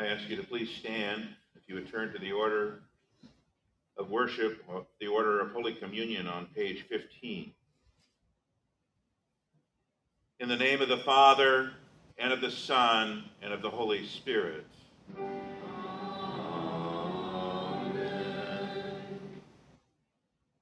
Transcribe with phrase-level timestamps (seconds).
[0.00, 2.82] I ask you to please stand if you would turn to the order
[3.96, 7.50] of worship, of the order of Holy Communion on page 15.
[10.38, 11.72] In the name of the Father,
[12.16, 14.66] and of the Son, and of the Holy Spirit.
[15.18, 15.40] Amen.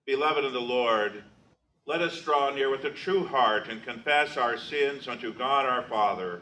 [0.06, 1.24] Beloved of the Lord,
[1.84, 5.82] let us draw near with a true heart and confess our sins unto God our
[5.82, 6.40] Father,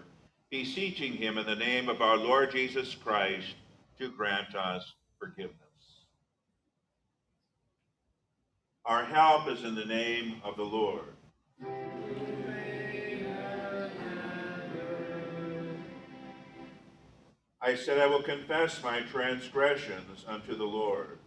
[0.50, 3.54] beseeching him in the name of our Lord Jesus Christ
[3.98, 5.58] to grant us forgiveness.
[8.84, 11.14] Our help is in the name of the Lord.
[17.62, 21.18] I said, I will confess my transgressions unto the Lord.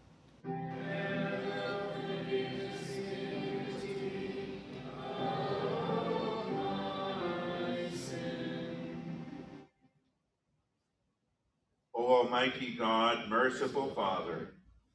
[12.27, 14.49] Almighty God, merciful Father,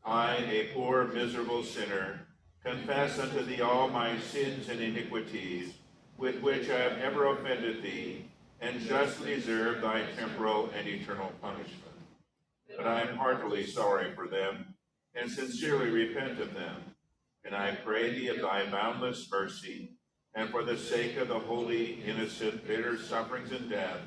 [0.04, 2.26] I, a poor, miserable sinner,
[2.62, 5.72] confess unto thee all my sins and iniquities,
[6.18, 8.26] with which I have ever offended thee,
[8.60, 11.96] and justly deserve thy temporal and eternal punishment.
[12.76, 14.74] But I am heartily sorry for them,
[15.14, 16.82] and sincerely repent of them.
[17.46, 19.92] And I pray thee of thy boundless mercy,
[20.34, 24.02] and for the sake of the holy, innocent, bitter sufferings and death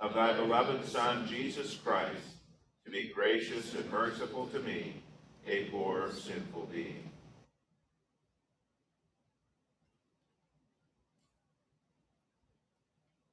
[0.00, 2.37] of thy beloved Son, Jesus Christ,
[2.88, 4.94] to be gracious and merciful to me,
[5.46, 7.10] a poor, sinful being.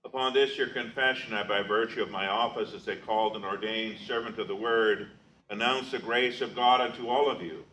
[0.03, 3.97] Upon this your confession, I, by virtue of my office as a called and ordained
[4.05, 5.07] servant of the word,
[5.49, 7.63] announce the grace of God unto all of you.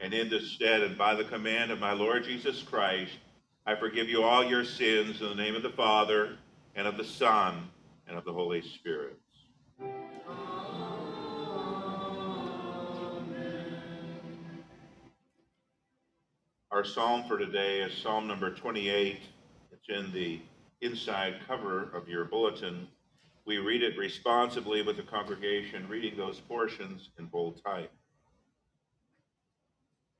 [0.00, 3.12] And in this stead, and by the command of my Lord Jesus Christ,
[3.66, 6.38] I forgive you all your sins in the name of the Father,
[6.74, 7.68] and of the Son,
[8.08, 9.18] and of the Holy Spirit.
[16.72, 19.20] Our psalm for today is Psalm number 28.
[19.70, 20.40] It's in the
[20.80, 22.88] inside cover of your bulletin.
[23.46, 27.92] We read it responsibly with the congregation, reading those portions in bold type.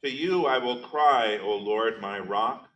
[0.05, 2.69] To you I will cry, O Lord, my rock.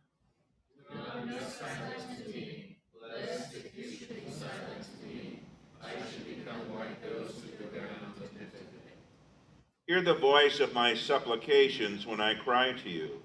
[9.87, 13.21] Hear the voice of my supplications when I cry to you.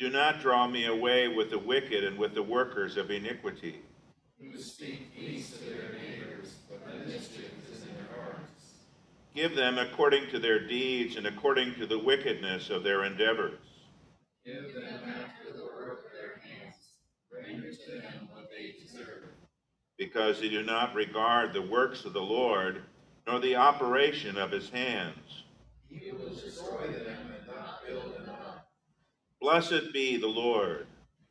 [0.00, 3.82] Do not draw me away with the wicked and with the workers of iniquity.
[4.40, 8.78] Who speak peace to their neighbors, but mischief is in their hearts.
[9.34, 13.60] Give them according to their deeds and according to the wickedness of their endeavors.
[14.46, 16.76] Give them after the work of their hands.
[17.30, 19.24] Render to them what they deserve.
[19.98, 22.84] Because they do not regard the works of the Lord,
[23.26, 25.44] nor the operation of his hands.
[25.90, 28.50] He will destroy them and not build them up.
[29.40, 30.86] Blessed be the Lord.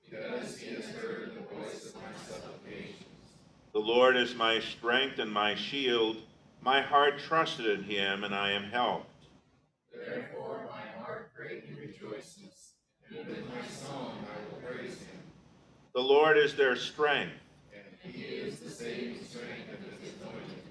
[0.09, 3.03] Because he has heard the voice of my supplications.
[3.71, 6.17] The Lord is my strength and my shield.
[6.61, 9.05] My heart trusted in him, and I am helped.
[9.93, 12.73] Therefore my heart greatly rejoices,
[13.09, 15.19] and with my song I will praise him.
[15.93, 17.33] The Lord is their strength.
[17.71, 20.63] And he is the saving strength of his anointed.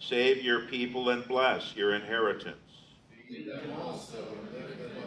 [0.00, 2.56] Save your people and bless your inheritance.
[3.28, 4.97] Feed them also and lift them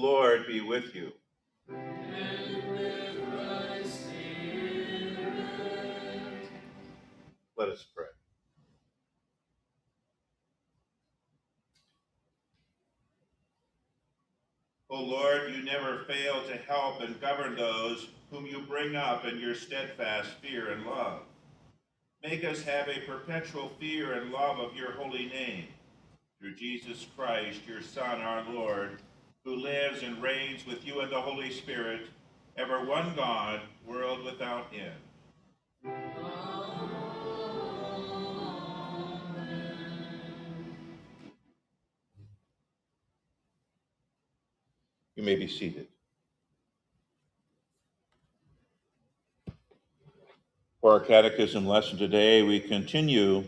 [0.00, 1.12] Lord be with you.
[7.58, 8.06] Let us pray.
[14.88, 19.38] O Lord, you never fail to help and govern those whom you bring up in
[19.38, 21.20] your steadfast fear and love.
[22.22, 25.66] Make us have a perpetual fear and love of your holy name.
[26.40, 28.98] Through Jesus Christ, your Son, our Lord,
[29.44, 32.02] who lives and reigns with you and the Holy Spirit,
[32.56, 34.92] ever one God, world without end.
[45.16, 45.86] You may be seated.
[50.80, 53.44] For our catechism lesson today, we continue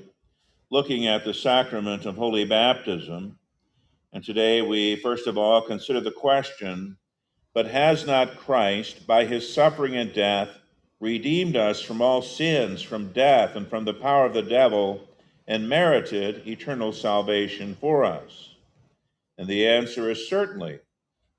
[0.71, 3.39] looking at the sacrament of holy baptism.
[4.15, 6.99] And today we first of all consider the question
[7.55, 10.51] But has not Christ, by his suffering and death,
[11.01, 15.09] redeemed us from all sins, from death, and from the power of the devil,
[15.49, 18.51] and merited eternal salvation for us?
[19.39, 20.79] And the answer is certainly.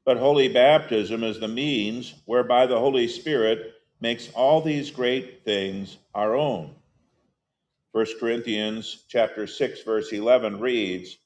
[0.03, 5.97] But holy baptism is the means whereby the Holy Spirit makes all these great things
[6.15, 6.73] our own.
[7.91, 11.19] 1 Corinthians chapter 6 verse 11 reads,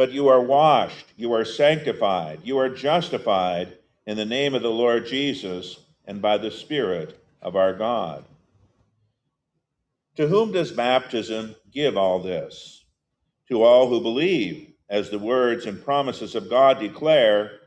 [0.00, 3.76] "But you are washed, you are sanctified, you are justified
[4.06, 8.24] in the name of the Lord Jesus and by the Spirit of our God."
[10.16, 12.82] To whom does baptism give all this?
[13.50, 17.60] To all who believe, as the words and promises of God declare,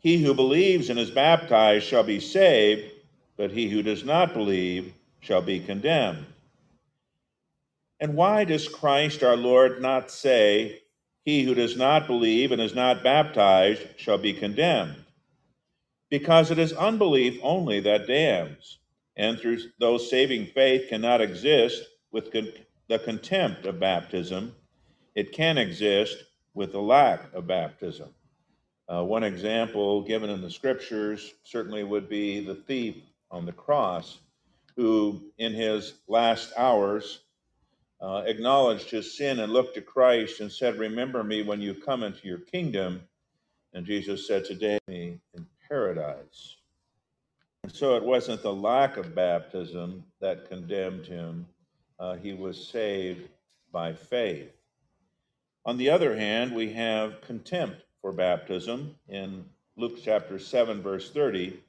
[0.00, 2.90] he who believes and is baptized shall be saved,
[3.36, 6.26] but he who does not believe shall be condemned.
[8.00, 10.82] And why does Christ our Lord not say,
[11.26, 15.04] He who does not believe and is not baptized shall be condemned?
[16.08, 18.78] Because it is unbelief only that damns,
[19.16, 22.52] and through those saving faith cannot exist with con-
[22.88, 24.54] the contempt of baptism,
[25.16, 26.16] it can exist
[26.54, 28.14] with the lack of baptism.
[28.88, 33.02] Uh, one example given in the scriptures certainly would be the thief
[33.32, 34.20] on the cross,
[34.76, 37.22] who in his last hours
[38.00, 42.02] uh, acknowledged his sin and looked to Christ and said, Remember me when you come
[42.02, 43.02] into your kingdom.
[43.72, 46.56] And Jesus said, Today, me in paradise.
[47.62, 51.46] And so it wasn't the lack of baptism that condemned him,
[51.98, 53.28] uh, he was saved
[53.72, 54.52] by faith.
[55.64, 59.44] On the other hand, we have contempt for baptism in
[59.76, 61.60] Luke chapter 7, verse 30,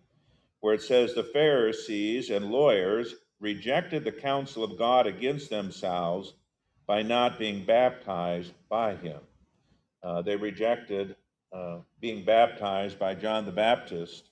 [0.60, 6.34] where it says, The Pharisees and lawyers rejected the counsel of God against themselves
[6.88, 9.20] by not being baptized by him.
[10.04, 11.16] Uh, they rejected
[11.52, 14.30] uh, being baptized by John the Baptist,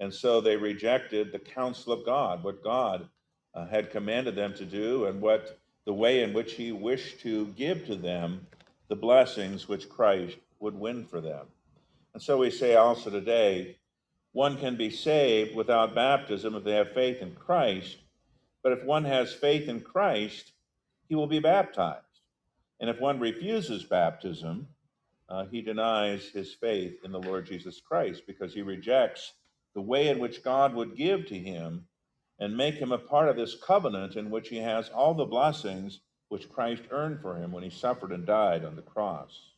[0.00, 3.08] and so they rejected the counsel of God, what God
[3.54, 7.46] uh, had commanded them to do, and what the way in which He wished to
[7.56, 8.46] give to them
[8.88, 11.46] the blessings which Christ would win for them.
[12.14, 13.76] And so we say also today,
[14.32, 17.98] one can be saved without baptism if they have faith in Christ,
[18.62, 20.52] but if one has faith in Christ,
[21.08, 22.04] he will be baptized.
[22.80, 24.68] And if one refuses baptism,
[25.28, 29.32] uh, he denies his faith in the Lord Jesus Christ because he rejects
[29.74, 31.86] the way in which God would give to him
[32.38, 36.00] and make him a part of this covenant in which he has all the blessings
[36.28, 39.52] which Christ earned for him when he suffered and died on the cross.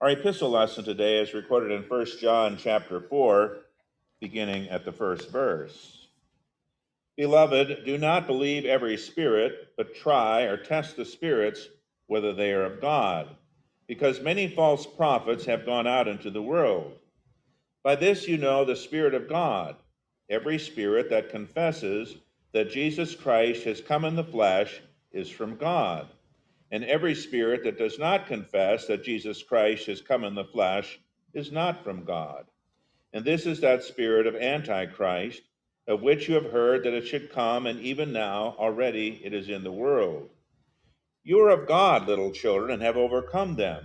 [0.00, 3.58] Our epistle lesson today is recorded in 1 John chapter 4,
[4.18, 5.99] beginning at the first verse.
[7.20, 11.68] Beloved, do not believe every spirit, but try or test the spirits
[12.06, 13.28] whether they are of God,
[13.86, 16.94] because many false prophets have gone out into the world.
[17.82, 19.76] By this you know the Spirit of God.
[20.30, 22.16] Every spirit that confesses
[22.52, 24.80] that Jesus Christ has come in the flesh
[25.12, 26.08] is from God
[26.70, 31.00] and every spirit that does not confess that Jesus Christ has come in the flesh
[31.34, 32.46] is not from God.
[33.12, 35.42] And this is that spirit of Antichrist,
[35.90, 39.48] of which you have heard that it should come, and even now already it is
[39.48, 40.30] in the world.
[41.24, 43.84] You are of God, little children, and have overcome them,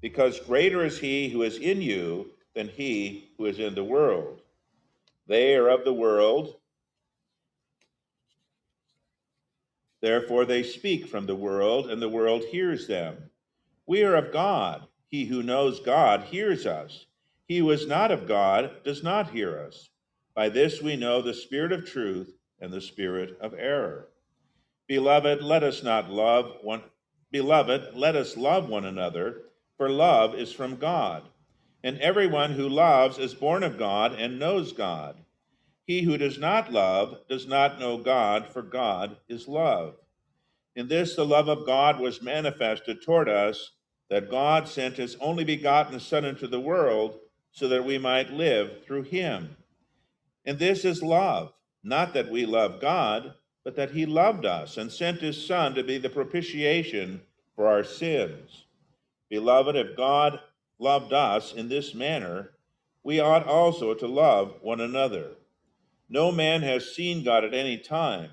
[0.00, 4.40] because greater is he who is in you than he who is in the world.
[5.26, 6.56] They are of the world
[10.04, 13.30] Therefore they speak from the world, and the world hears them.
[13.86, 14.86] We are of God.
[15.08, 17.06] He who knows God hears us.
[17.48, 19.88] He who is not of God does not hear us.
[20.34, 24.08] By this we know the spirit of truth and the spirit of error.
[24.86, 26.82] Beloved, let us not love one
[27.30, 29.42] beloved, let us love one another,
[29.76, 31.24] for love is from God.
[31.82, 35.16] And everyone who loves is born of God and knows God.
[35.86, 39.96] He who does not love does not know God, for God is love.
[40.76, 43.72] In this, the love of God was manifested toward us,
[44.10, 47.18] that God sent his only begotten Son into the world
[47.52, 49.56] so that we might live through him.
[50.44, 53.34] And this is love, not that we love God,
[53.64, 57.22] but that he loved us and sent his Son to be the propitiation
[57.56, 58.64] for our sins.
[59.30, 60.40] Beloved, if God
[60.78, 62.50] loved us in this manner,
[63.02, 65.30] we ought also to love one another.
[66.08, 68.30] No man has seen God at any time.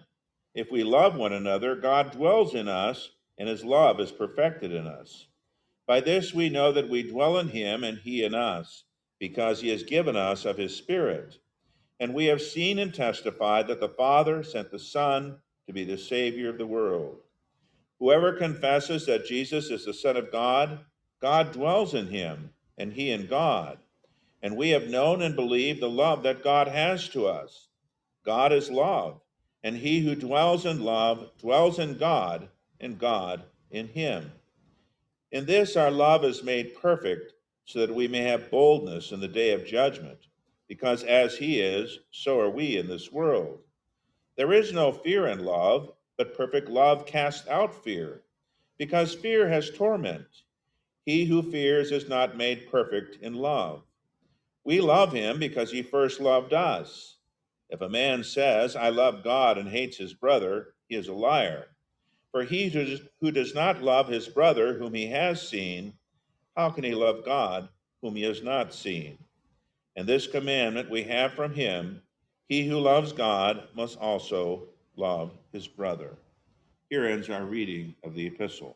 [0.54, 4.86] If we love one another, God dwells in us, and his love is perfected in
[4.86, 5.28] us.
[5.88, 8.84] By this we know that we dwell in him and he in us,
[9.20, 11.38] because he has given us of his Spirit.
[12.02, 15.38] And we have seen and testified that the Father sent the Son
[15.68, 17.18] to be the Savior of the world.
[18.00, 20.80] Whoever confesses that Jesus is the Son of God,
[21.22, 23.78] God dwells in him, and he in God.
[24.42, 27.68] And we have known and believed the love that God has to us.
[28.26, 29.22] God is love,
[29.64, 34.32] and he who dwells in love dwells in God, and God in him.
[35.32, 37.34] In this our love is made perfect,
[37.66, 40.18] so that we may have boldness in the day of judgment,
[40.72, 43.60] because as he is, so are we in this world.
[44.38, 48.22] There is no fear in love, but perfect love casts out fear,
[48.78, 50.28] because fear has torment.
[51.06, 53.84] He who fears is not made perfect in love.
[54.64, 57.18] We love him because he first loved us.
[57.70, 61.66] If a man says, I love God and hates his brother, he is a liar.
[62.32, 62.70] For he
[63.20, 65.96] who does not love his brother whom he has seen,
[66.56, 67.68] how can he love God
[68.02, 69.18] whom he has not seen?
[69.96, 72.02] And this commandment we have from him
[72.48, 74.64] he who loves God must also
[74.98, 76.18] love his brother.
[76.90, 78.76] Here ends our reading of the epistle.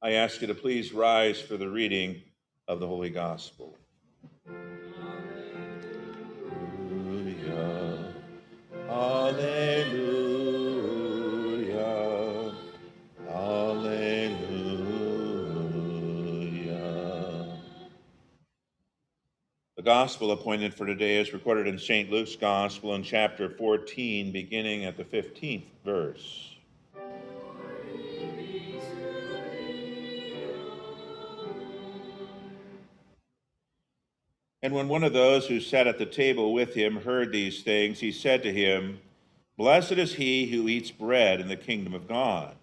[0.00, 2.22] I ask you to please rise for the reading
[2.68, 3.76] of the Holy Gospel.
[6.88, 8.14] Alleluia.
[8.88, 9.77] Alleluia.
[19.88, 22.10] Gospel appointed for today is recorded in St.
[22.10, 26.54] Luke's Gospel in chapter 14, beginning at the 15th verse.
[34.62, 37.98] And when one of those who sat at the table with him heard these things,
[37.98, 39.00] he said to him,
[39.56, 42.56] Blessed is he who eats bread in the kingdom of God.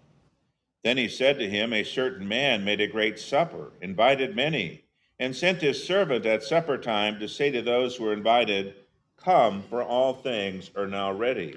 [0.84, 4.84] Then he said to him, A certain man made a great supper, invited many,
[5.18, 8.74] and sent his servant at supper time to say to those who were invited,
[9.16, 11.56] Come, for all things are now ready.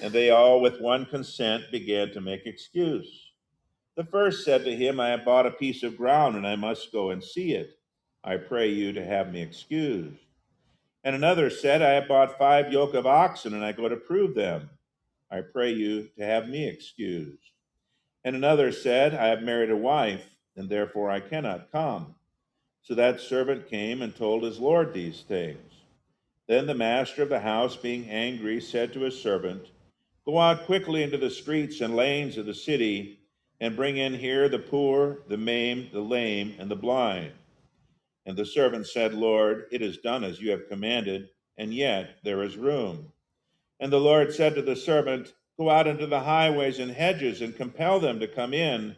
[0.00, 3.32] And they all with one consent began to make excuse.
[3.94, 6.92] The first said to him, I have bought a piece of ground, and I must
[6.92, 7.78] go and see it.
[8.24, 10.18] I pray you to have me excused.
[11.04, 14.34] And another said, I have bought five yoke of oxen, and I go to prove
[14.34, 14.70] them.
[15.30, 17.50] I pray you to have me excused.
[18.24, 20.24] And another said, I have married a wife,
[20.56, 22.14] and therefore I cannot come.
[22.82, 25.72] So that servant came and told his Lord these things.
[26.48, 29.68] Then the master of the house, being angry, said to his servant,
[30.26, 33.20] Go out quickly into the streets and lanes of the city,
[33.60, 37.32] and bring in here the poor, the maimed, the lame, and the blind.
[38.26, 42.42] And the servant said, Lord, it is done as you have commanded, and yet there
[42.42, 43.12] is room.
[43.78, 47.56] And the Lord said to the servant, Go out into the highways and hedges and
[47.56, 48.96] compel them to come in,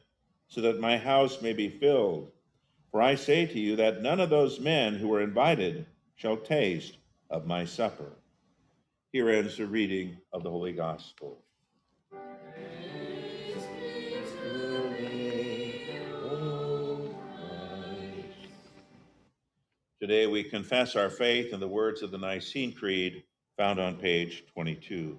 [0.49, 2.31] so that my house may be filled.
[2.95, 6.97] For I say to you that none of those men who were invited shall taste
[7.29, 8.13] of my supper.
[9.11, 11.43] Here ends the reading of the Holy Gospel.
[20.01, 23.25] Today we confess our faith in the words of the Nicene Creed
[23.57, 25.19] found on page 22.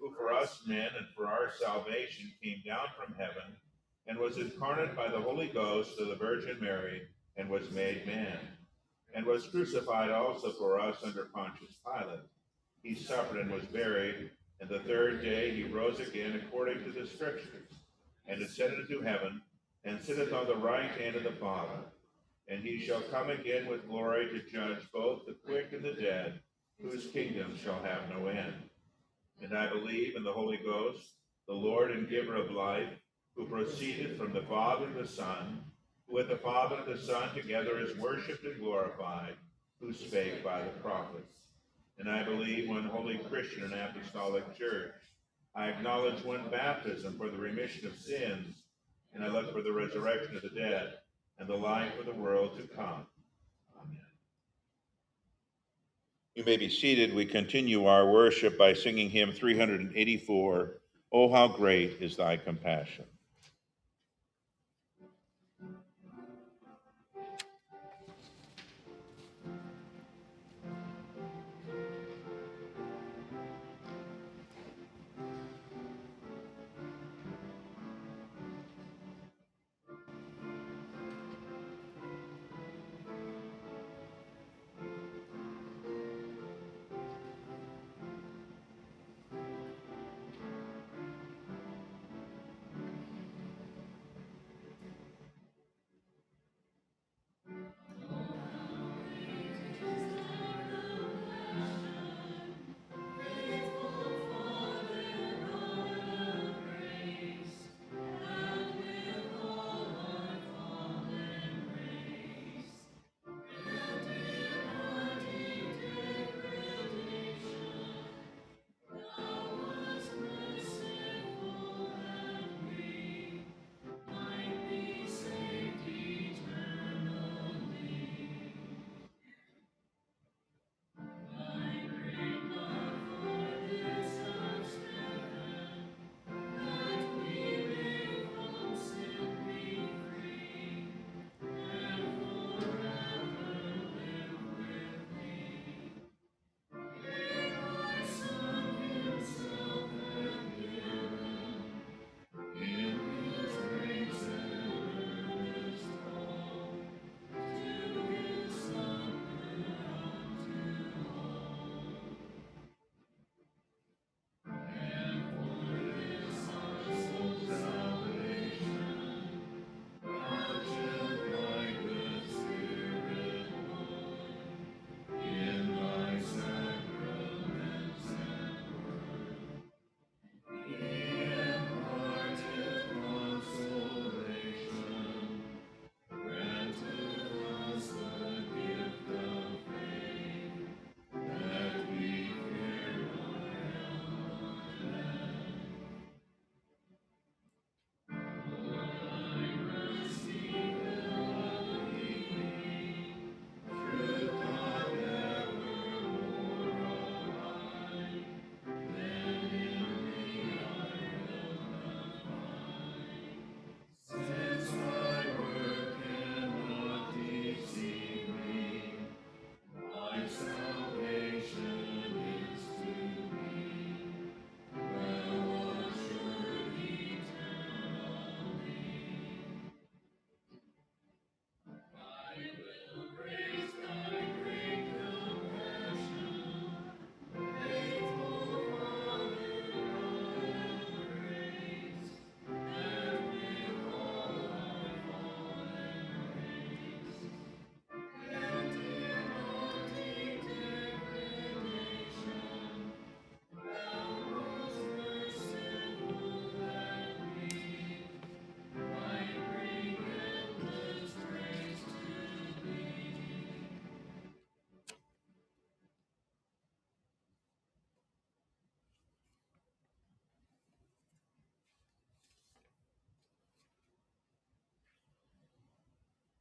[0.00, 3.54] who for us men and for our salvation came down from heaven,
[4.06, 7.02] and was incarnate by the Holy Ghost of the Virgin Mary,
[7.36, 8.38] and was made man,
[9.14, 12.20] and was crucified also for us under Pontius Pilate.
[12.82, 17.06] He suffered and was buried, and the third day he rose again according to the
[17.06, 17.68] Scriptures,
[18.26, 19.42] and ascended into heaven,
[19.84, 21.84] and sitteth on the right hand of the Father.
[22.48, 26.40] And he shall come again with glory to judge both the quick and the dead,
[26.80, 28.69] whose kingdom shall have no end.
[29.42, 31.04] And I believe in the Holy Ghost,
[31.48, 32.88] the Lord and giver of life,
[33.34, 35.62] who proceeded from the Father and the Son,
[36.06, 39.34] who with the Father and the Son together is worshipped and glorified,
[39.80, 41.38] who spake by the prophets.
[41.98, 44.92] And I believe one holy Christian and apostolic church.
[45.54, 48.62] I acknowledge one baptism for the remission of sins,
[49.14, 50.94] and I look for the resurrection of the dead
[51.38, 53.06] and the life of the world to come.
[53.82, 53.98] Amen.
[56.40, 57.14] You may be seated.
[57.14, 60.78] We continue our worship by singing hymn 384,
[61.12, 63.04] Oh, how great is thy compassion.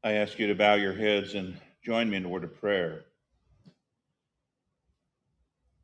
[0.01, 3.03] I ask you to bow your heads and join me in a word of prayer.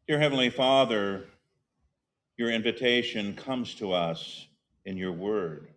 [0.08, 1.25] Dear Heavenly Father,
[2.38, 4.47] your invitation comes to us
[4.86, 5.67] in your word.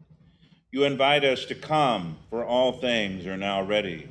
[0.70, 4.08] You invite us to come, for all things are now ready.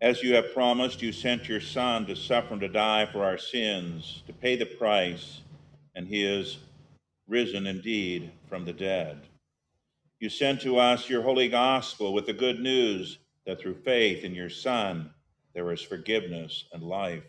[0.00, 3.36] As you have promised, you sent your Son to suffer and to die for our
[3.36, 5.42] sins, to pay the price,
[5.94, 6.56] and he is
[7.28, 9.20] risen indeed from the dead.
[10.22, 14.36] You sent to us your holy gospel with the good news that through faith in
[14.36, 15.10] your Son
[15.52, 17.24] there is forgiveness and life.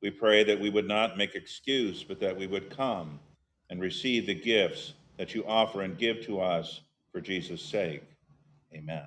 [0.00, 3.20] We pray that we would not make excuse, but that we would come
[3.68, 6.80] and receive the gifts that you offer and give to us
[7.12, 8.02] for Jesus' sake.
[8.74, 9.04] Amen.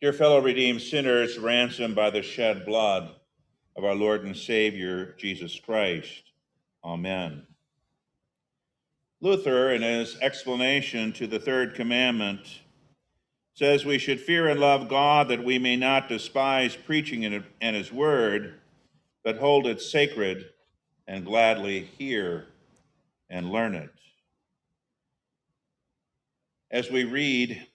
[0.00, 3.10] Dear fellow redeemed sinners, ransomed by the shed blood
[3.76, 6.22] of our Lord and Savior, Jesus Christ.
[6.82, 7.46] Amen.
[9.20, 12.60] Luther, in his explanation to the third commandment,
[13.54, 17.90] says we should fear and love God that we may not despise preaching and his
[17.90, 18.60] word,
[19.24, 20.50] but hold it sacred
[21.06, 22.46] and gladly hear
[23.30, 23.90] and learn it.
[26.70, 27.66] As we read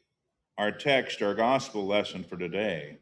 [0.58, 3.00] our text, our gospel lesson for today,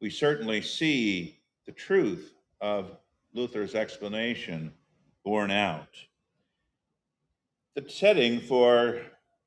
[0.00, 2.90] we certainly see the truth of
[3.32, 4.72] Luther's explanation
[5.24, 5.88] borne out.
[7.76, 9.02] The setting for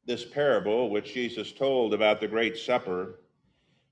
[0.05, 3.21] this parable, which Jesus told about the Great Supper,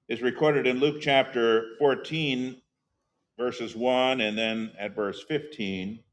[0.10, 2.62] is recorded in Luke chapter 14,
[3.39, 6.04] verses 1, and then at verse 15.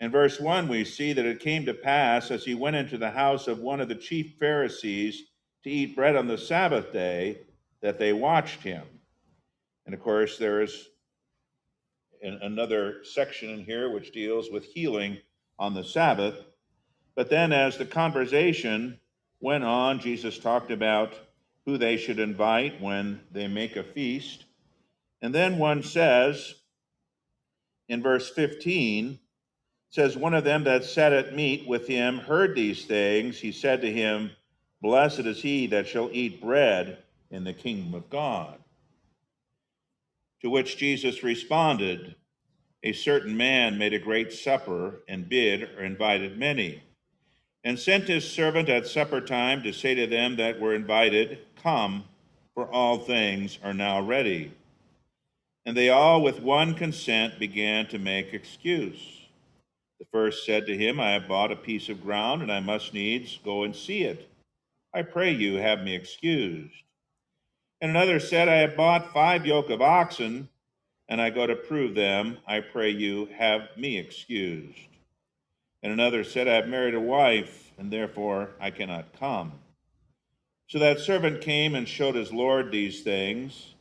[0.00, 3.10] In verse 1, we see that it came to pass as he went into the
[3.10, 5.22] house of one of the chief Pharisees
[5.62, 7.38] to eat bread on the Sabbath day
[7.80, 8.84] that they watched him.
[9.86, 10.90] And of course, there is
[12.20, 15.16] another section in here which deals with healing
[15.58, 16.44] on the Sabbath.
[17.16, 18.98] But then, as the conversation
[19.40, 21.14] went on, Jesus talked about
[21.64, 24.44] who they should invite when they make a feast.
[25.22, 26.54] And then one says
[27.88, 29.18] in verse 15,
[29.90, 33.38] says, One of them that sat at meat with him heard these things.
[33.38, 34.32] He said to him,
[34.82, 36.98] Blessed is he that shall eat bread
[37.30, 38.58] in the kingdom of God.
[40.42, 42.16] To which Jesus responded,
[42.82, 46.82] A certain man made a great supper and bid or invited many,
[47.64, 52.04] and sent his servant at supper time to say to them that were invited, Come,
[52.54, 54.52] for all things are now ready.
[55.66, 59.22] And they all with one consent began to make excuse.
[59.98, 62.92] The first said to him, I have bought a piece of ground, and I must
[62.92, 64.28] needs go and see it.
[64.92, 66.74] I pray you, have me excused.
[67.80, 70.48] And another said, I have bought five yoke of oxen,
[71.08, 72.38] and I go to prove them.
[72.46, 74.78] I pray you, have me excused.
[75.84, 79.52] And another said, I have married a wife, and therefore I cannot come.
[80.66, 83.74] So that servant came and showed his Lord these things.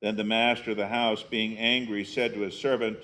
[0.00, 3.00] Then the master of the house, being angry, said to his servant,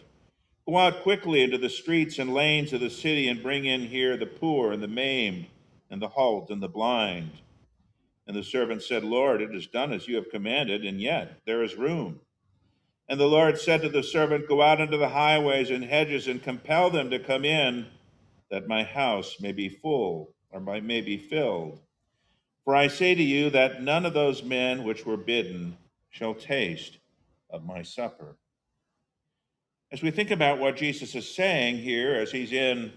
[0.67, 4.17] Go out quickly into the streets and lanes of the city and bring in here
[4.17, 5.45] the poor and the maimed
[5.91, 7.33] and the halt and the blind.
[8.27, 11.63] And the servant said, Lord, it is done as you have commanded, and yet there
[11.63, 12.21] is room.
[13.11, 16.43] And the Lord said to the servant, Go out into the highways and hedges and
[16.43, 17.87] compel them to come in,
[18.51, 21.81] that my house may be full, or my may be filled.
[22.65, 25.77] For I say to you that none of those men which were bidden
[26.11, 26.99] shall taste
[27.51, 28.37] of my supper.
[29.91, 32.93] As we think about what Jesus is saying here, as he's in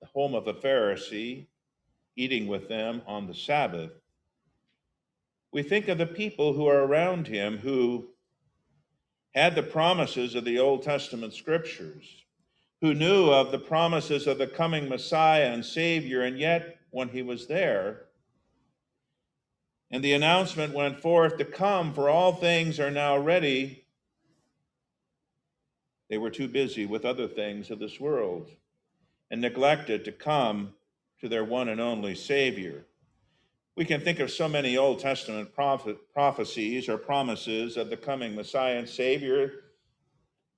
[0.00, 1.46] the home of a Pharisee,
[2.16, 3.92] eating with them on the Sabbath,
[5.52, 8.08] we think of the people who are around him who
[9.34, 12.24] had the promises of the Old Testament scriptures,
[12.80, 17.22] who knew of the promises of the coming Messiah and Savior, and yet when he
[17.22, 18.06] was there,
[19.90, 23.84] and the announcement went forth to come, for all things are now ready.
[26.10, 28.50] They were too busy with other things of this world
[29.30, 30.74] and neglected to come
[31.20, 32.86] to their one and only Savior.
[33.76, 38.34] We can think of so many Old Testament prophet, prophecies or promises of the coming
[38.34, 39.52] Messiah and Savior,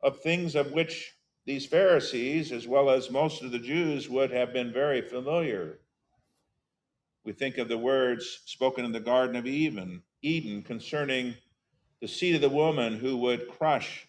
[0.03, 1.15] of things of which
[1.51, 5.81] these Pharisees, as well as most of the Jews, would have been very familiar.
[7.25, 11.35] We think of the words spoken in the Garden of Eden, concerning
[12.01, 14.07] the seed of the woman who would crush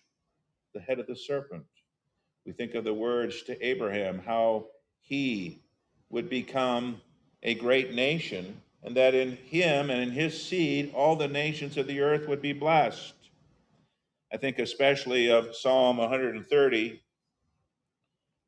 [0.75, 1.65] the head of the serpent.
[2.45, 4.67] We think of the words to Abraham, how
[4.99, 5.63] he
[6.11, 7.01] would become
[7.41, 11.87] a great nation, and that in him and in his seed all the nations of
[11.87, 13.15] the earth would be blessed.
[14.31, 17.00] I think especially of Psalm 130,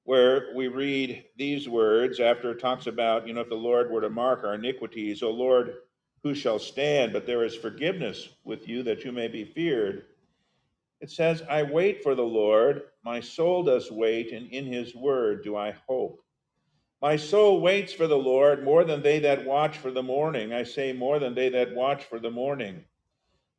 [0.06, 4.02] where we read these words after it talks about, you know, if the Lord were
[4.02, 5.76] to mark our iniquities, O Lord,
[6.24, 7.14] who shall stand?
[7.14, 10.04] But there is forgiveness with you that you may be feared.
[11.00, 15.44] It says, I wait for the Lord, my soul does wait, and in his word
[15.44, 16.24] do I hope.
[17.02, 20.54] My soul waits for the Lord more than they that watch for the morning.
[20.54, 22.86] I say, more than they that watch for the morning.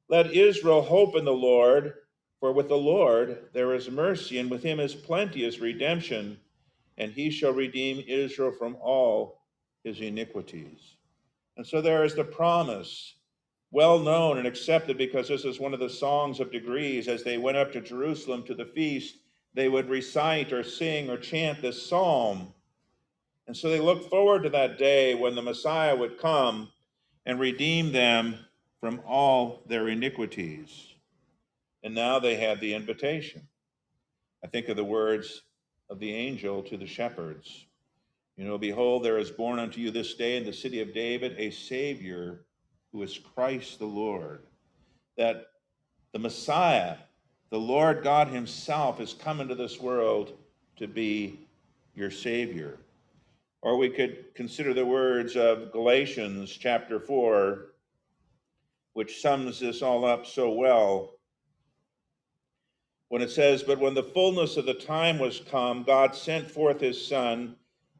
[0.09, 1.93] Let Israel hope in the Lord,
[2.41, 6.39] for with the Lord there is mercy, and with him is plenteous redemption,
[6.99, 9.41] and he shall redeem Israel from all
[9.83, 10.97] his iniquities.
[11.57, 13.15] And so there is the promise
[13.71, 17.09] well known and accepted because this is one of the songs of degrees.
[17.09, 19.17] As they went up to Jerusalem to the feast,
[19.53, 22.55] they would recite or sing or chant this psalm.
[23.47, 26.71] And so they looked forward to that day when the Messiah would come
[27.27, 28.39] and redeem them
[28.81, 30.94] from all their iniquities.
[31.85, 33.47] And now they had the invitation.
[34.43, 35.43] I think of the words
[35.91, 37.67] of the angel to the shepherds.
[38.37, 41.37] You know, behold, there is born unto you this day in the city of David
[41.39, 42.47] a Savior
[42.91, 44.47] who is Christ the Lord.
[45.19, 45.47] That
[46.13, 46.97] the Messiah,
[47.51, 50.33] the Lord God Himself, has come into this world
[50.77, 51.39] to be
[51.95, 52.79] your Savior.
[53.61, 57.67] Or we could consider the words of Galatians chapter 4,
[58.95, 61.14] which sums this all up so well.
[63.15, 66.81] When it says, But when the fullness of the time was come, God sent forth
[66.81, 67.55] his Son,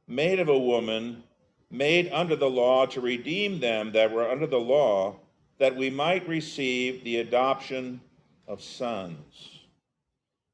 [0.09, 1.23] made of a woman,
[1.71, 5.21] made under the law, to redeem them that were under the law,
[5.59, 8.01] that we might receive the adoption
[8.49, 9.61] of sons.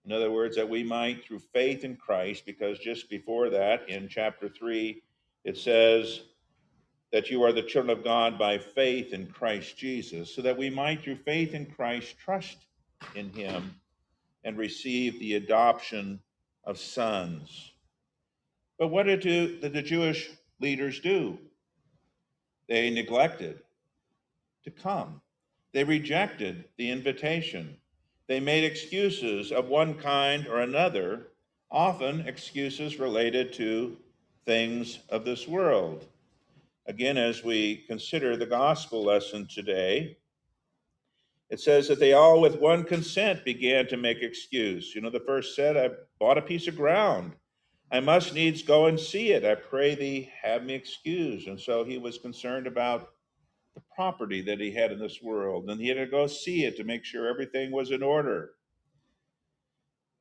[0.05, 4.09] In other words, that we might, through faith in Christ, because just before that, in
[4.09, 5.03] chapter 3,
[5.44, 6.20] it says
[7.12, 10.68] that you are the children of God by faith in Christ Jesus, so that we
[10.68, 12.66] might, through faith in Christ, trust
[13.14, 13.75] in him
[14.44, 16.20] and receive the adoption
[16.64, 17.72] of sons.
[18.79, 19.22] But what did
[19.61, 21.38] the Jewish leaders do?
[22.68, 23.61] They neglected
[24.64, 25.20] to come.
[25.72, 27.76] They rejected the invitation.
[28.26, 31.29] They made excuses of one kind or another,
[31.70, 33.96] often excuses related to
[34.46, 36.07] things of this world.
[36.87, 40.16] Again, as we consider the gospel lesson today,
[41.51, 44.95] it says that they all with one consent began to make excuse.
[44.95, 47.33] You know, the first said, I bought a piece of ground.
[47.91, 49.45] I must needs go and see it.
[49.45, 51.49] I pray thee, have me excused.
[51.49, 53.09] And so he was concerned about
[53.75, 56.77] the property that he had in this world, and he had to go see it
[56.77, 58.53] to make sure everything was in order.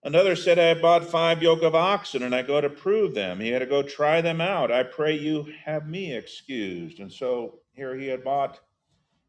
[0.03, 3.39] Another said, I have bought five yoke of oxen, and I go to prove them.
[3.39, 4.71] He had to go try them out.
[4.71, 6.99] I pray you have me excused.
[6.99, 8.59] And so here he had bought,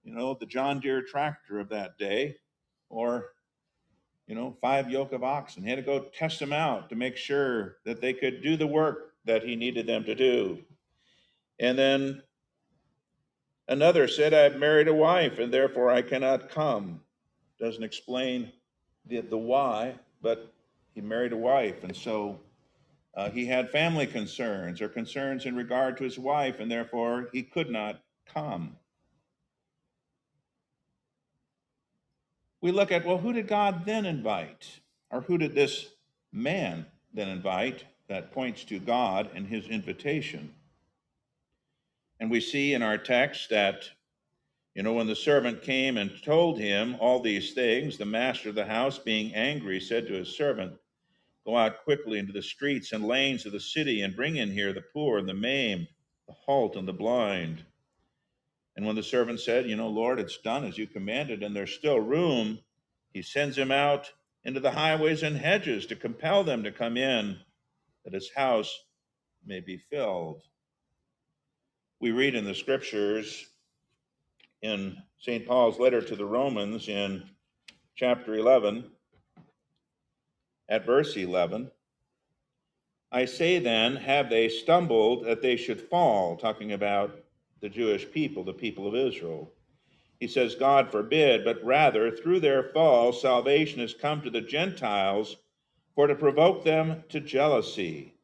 [0.03, 2.37] you know, the John Deere tractor of that day,
[2.89, 3.33] or,
[4.27, 5.63] you know, five yoke of oxen.
[5.63, 8.67] He had to go test them out to make sure that they could do the
[8.67, 10.59] work that he needed them to do.
[11.59, 12.23] And then
[13.71, 17.01] Another said, I've married a wife and therefore I cannot come.
[17.61, 18.51] Doesn't explain
[19.07, 20.53] the, the why, but
[20.93, 21.85] he married a wife.
[21.85, 22.41] And so
[23.15, 27.45] uh, he had family concerns or concerns in regard to his wife, and therefore he
[27.45, 28.75] could not come.
[32.61, 34.81] We look at, well, who did God then invite?
[35.11, 35.89] Or who did this
[36.33, 37.85] man then invite?
[38.09, 40.53] That points to God and his invitation.
[42.19, 43.89] And we see in our text that,
[44.75, 48.55] you know, when the servant came and told him all these things, the master of
[48.55, 50.75] the house, being angry, said to his servant,
[51.47, 54.73] Go out quickly into the streets and lanes of the city and bring in here
[54.73, 55.89] the poor and the maimed,
[56.29, 57.65] the halt and the blind.
[58.81, 61.75] And when the servant said, You know, Lord, it's done as you commanded, and there's
[61.75, 62.59] still room,
[63.13, 64.11] he sends him out
[64.43, 67.39] into the highways and hedges to compel them to come in,
[68.05, 68.85] that his house
[69.45, 70.43] may be filled
[72.01, 73.47] we read in the scriptures
[74.63, 75.47] in St.
[75.47, 77.23] Paul's letter to the Romans in
[77.95, 78.85] chapter 11,
[80.71, 81.71] at verse 11.
[83.13, 86.37] I say then, have they stumbled that they should fall?
[86.37, 87.21] Talking about
[87.61, 89.53] the Jewish people, the people of Israel.
[90.19, 95.37] He says, God forbid, but rather through their fall, salvation has come to the Gentiles
[95.95, 98.15] for to provoke them to jealousy.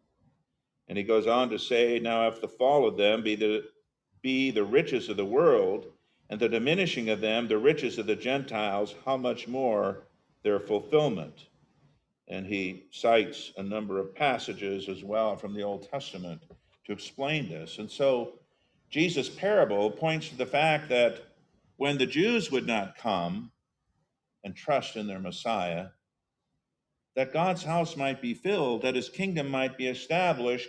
[0.89, 3.65] And he goes on to say, Now if the fall of them be the
[4.23, 5.87] be the riches of the world,
[6.29, 10.03] and the diminishing of them the riches of the Gentiles, how much more
[10.43, 11.47] their fulfillment?
[12.29, 16.43] And he cites a number of passages as well from the Old Testament
[16.85, 17.79] to explain this.
[17.79, 18.41] And so
[18.91, 21.21] Jesus' parable points to the fact that
[21.77, 23.51] when the Jews would not come
[24.45, 25.89] and trust in their Messiah,
[27.15, 30.69] that God's house might be filled, that his kingdom might be established,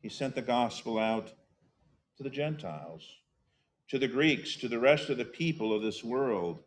[0.00, 1.32] he sent the gospel out
[2.16, 3.08] to the Gentiles,
[3.88, 6.62] to the Greeks, to the rest of the people of this world.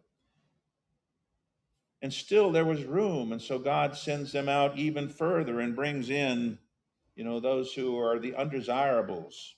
[2.01, 6.09] And still there was room, and so God sends them out even further and brings
[6.09, 6.57] in,
[7.15, 9.55] you know, those who are the undesirables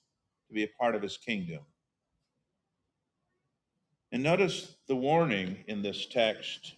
[0.49, 1.61] to be a part of his kingdom.
[4.11, 6.75] And notice the warning in this text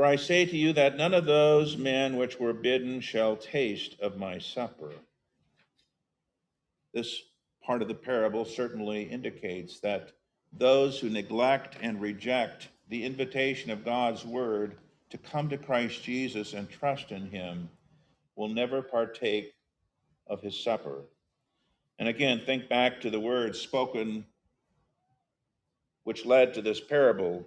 [0.00, 4.00] for I say to you that none of those men which were bidden shall taste
[4.00, 4.92] of my supper.
[6.94, 7.20] This
[7.62, 10.12] part of the parable certainly indicates that
[10.54, 14.78] those who neglect and reject the invitation of God's word
[15.10, 17.68] to come to Christ Jesus and trust in him
[18.36, 19.52] will never partake
[20.30, 21.02] of his supper.
[21.98, 24.24] And again, think back to the words spoken
[26.04, 27.46] which led to this parable.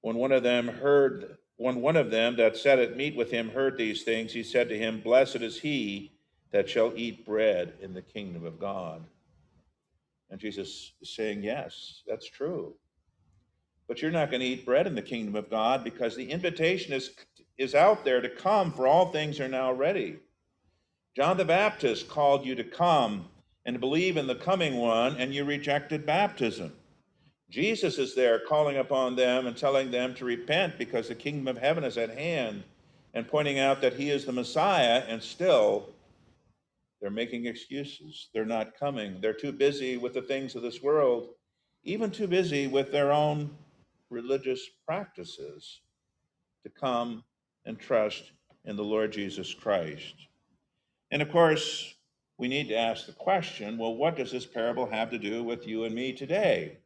[0.00, 3.50] When one of them heard, when one of them that sat at meat with him
[3.50, 6.12] heard these things, he said to him, Blessed is he
[6.52, 9.04] that shall eat bread in the kingdom of God.
[10.30, 12.74] And Jesus is saying, Yes, that's true.
[13.88, 16.92] But you're not going to eat bread in the kingdom of God because the invitation
[16.92, 17.10] is,
[17.58, 20.18] is out there to come, for all things are now ready.
[21.16, 23.26] John the Baptist called you to come
[23.66, 26.72] and believe in the coming one, and you rejected baptism.
[27.50, 31.58] Jesus is there calling upon them and telling them to repent because the kingdom of
[31.58, 32.62] heaven is at hand
[33.12, 35.88] and pointing out that he is the Messiah, and still
[37.00, 38.28] they're making excuses.
[38.32, 39.20] They're not coming.
[39.20, 41.30] They're too busy with the things of this world,
[41.82, 43.50] even too busy with their own
[44.10, 45.80] religious practices
[46.62, 47.24] to come
[47.64, 48.30] and trust
[48.64, 50.14] in the Lord Jesus Christ.
[51.10, 51.94] And of course,
[52.38, 55.66] we need to ask the question well, what does this parable have to do with
[55.66, 56.78] you and me today?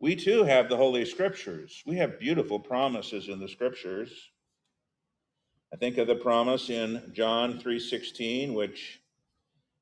[0.00, 1.82] We too have the Holy Scriptures.
[1.86, 4.30] We have beautiful promises in the Scriptures.
[5.72, 9.00] I think of the promise in John 3:16 which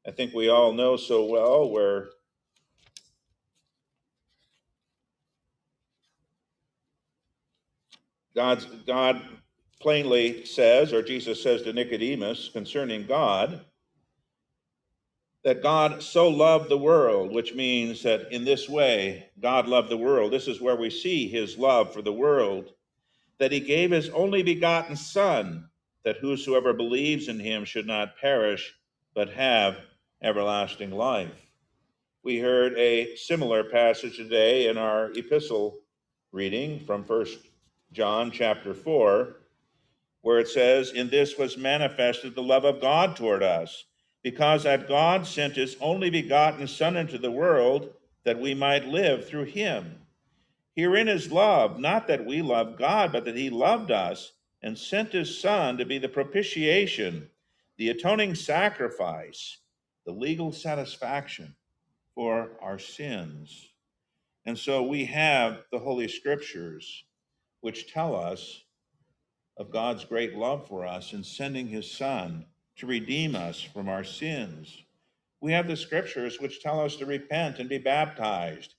[0.07, 2.11] I think we all know so well where
[8.35, 9.21] God's God
[9.81, 13.65] plainly says or Jesus says to Nicodemus concerning God
[15.43, 19.97] that God so loved the world, which means that in this way God loved the
[19.97, 20.33] world.
[20.33, 22.75] This is where we see his love for the world,
[23.39, 25.71] that he gave his only begotten Son,
[26.05, 28.75] that whosoever believes in him should not perish,
[29.15, 29.79] but have
[30.23, 31.51] everlasting life.
[32.23, 35.79] We heard a similar passage today in our epistle
[36.33, 37.39] reading from First
[37.93, 39.37] John chapter 4,
[40.23, 43.85] where it says, In this was manifested the love of God toward us,
[44.23, 47.93] because that God sent his only begotten Son into the world
[48.25, 50.01] that we might live through him.
[50.77, 55.13] Herein is love, not that we love God, but that he loved us and sent
[55.13, 57.31] his Son to be the propitiation,
[57.79, 59.59] the atoning sacrifice,
[60.05, 61.55] the legal satisfaction
[62.15, 63.71] for our sins.
[64.45, 67.05] And so we have the Holy Scriptures,
[67.61, 68.65] which tell us
[69.61, 72.47] of God's great love for us in sending his Son
[72.79, 74.75] to redeem us from our sins.
[75.43, 78.75] We have the Scriptures which tell us to repent and be baptized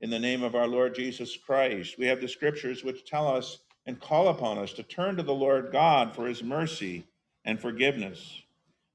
[0.00, 1.96] in the name of our Lord Jesus Christ.
[1.96, 5.32] We have the Scriptures which tell us and call upon us to turn to the
[5.32, 7.04] Lord God for his mercy
[7.44, 8.42] and forgiveness.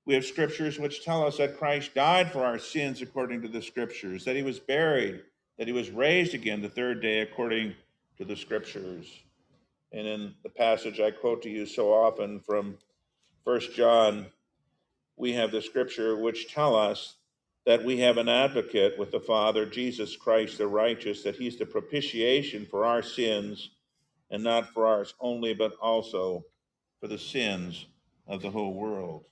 [0.05, 3.61] We have scriptures which tell us that Christ died for our sins according to the
[3.61, 5.21] scriptures, that he was buried,
[5.57, 7.75] that he was raised again the third day according
[8.17, 9.21] to the scriptures.
[9.91, 12.77] And in the passage I quote to you so often from
[13.43, 14.27] First John,
[15.17, 17.17] we have the scripture which tell us
[17.65, 21.65] that we have an advocate with the Father, Jesus Christ the righteous, that he's the
[21.65, 23.71] propitiation for our sins
[24.31, 26.45] and not for ours only, but also
[26.99, 27.85] for the sins
[28.27, 29.25] of the whole world.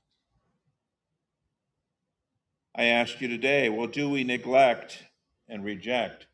[2.75, 5.03] I ask you today, well, do we neglect
[5.47, 6.27] and reject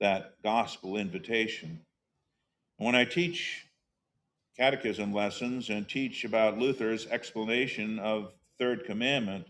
[0.00, 1.84] that gospel invitation?
[2.80, 3.66] When I teach
[4.56, 9.48] catechism lessons and teach about Luther's explanation of third commandment,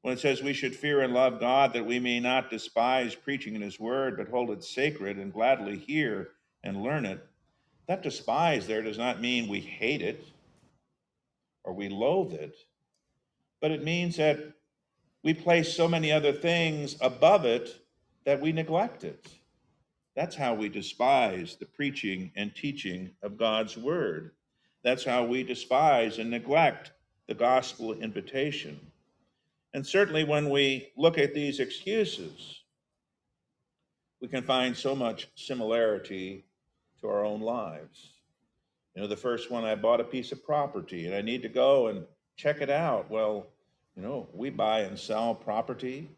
[0.00, 3.54] when it says we should fear and love God that we may not despise preaching
[3.54, 6.30] in his word, but hold it sacred and gladly hear
[6.64, 7.22] and learn it,
[7.88, 10.24] that despise there does not mean we hate it
[11.64, 12.56] or we loathe it,
[13.60, 14.38] but it means that
[15.22, 17.84] we place so many other things above it
[18.24, 19.28] that we neglect it.
[20.14, 24.32] That's how we despise the preaching and teaching of God's word.
[24.84, 26.92] That's how we despise and neglect
[27.28, 28.78] the gospel invitation.
[29.74, 32.60] And certainly when we look at these excuses,
[34.20, 36.44] we can find so much similarity
[37.00, 38.12] to our own lives.
[38.94, 41.48] You know, the first one, I bought a piece of property and I need to
[41.48, 42.04] go and
[42.36, 43.10] check it out.
[43.10, 43.46] Well,
[43.96, 46.10] you know, we buy and sell property.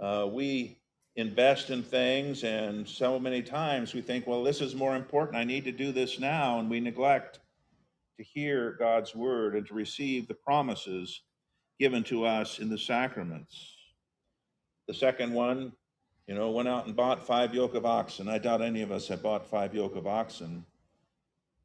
[0.00, 0.78] Uh, we
[1.16, 5.36] invest in things, and so many times we think, well, this is more important.
[5.36, 6.60] I need to do this now.
[6.60, 7.40] And we neglect
[8.18, 11.22] to hear God's word and to receive the promises
[11.78, 13.74] given to us in the sacraments.
[14.88, 15.72] The second one,
[16.26, 18.28] you know, went out and bought five yoke of oxen.
[18.28, 20.64] I doubt any of us have bought five yoke of oxen.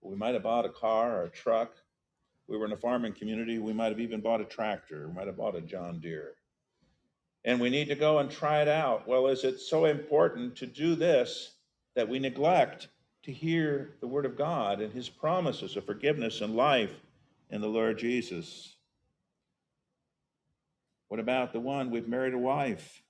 [0.01, 1.73] We might have bought a car or a truck.
[2.47, 3.59] We were in a farming community.
[3.59, 5.07] We might have even bought a tractor.
[5.07, 6.35] We might have bought a John Deere.
[7.43, 9.07] And we need to go and try it out.
[9.07, 11.55] Well, is it so important to do this
[11.95, 12.87] that we neglect
[13.23, 16.93] to hear the word of God and his promises of forgiveness and life
[17.49, 18.75] in the Lord Jesus?
[21.07, 23.01] What about the one we've married a wife?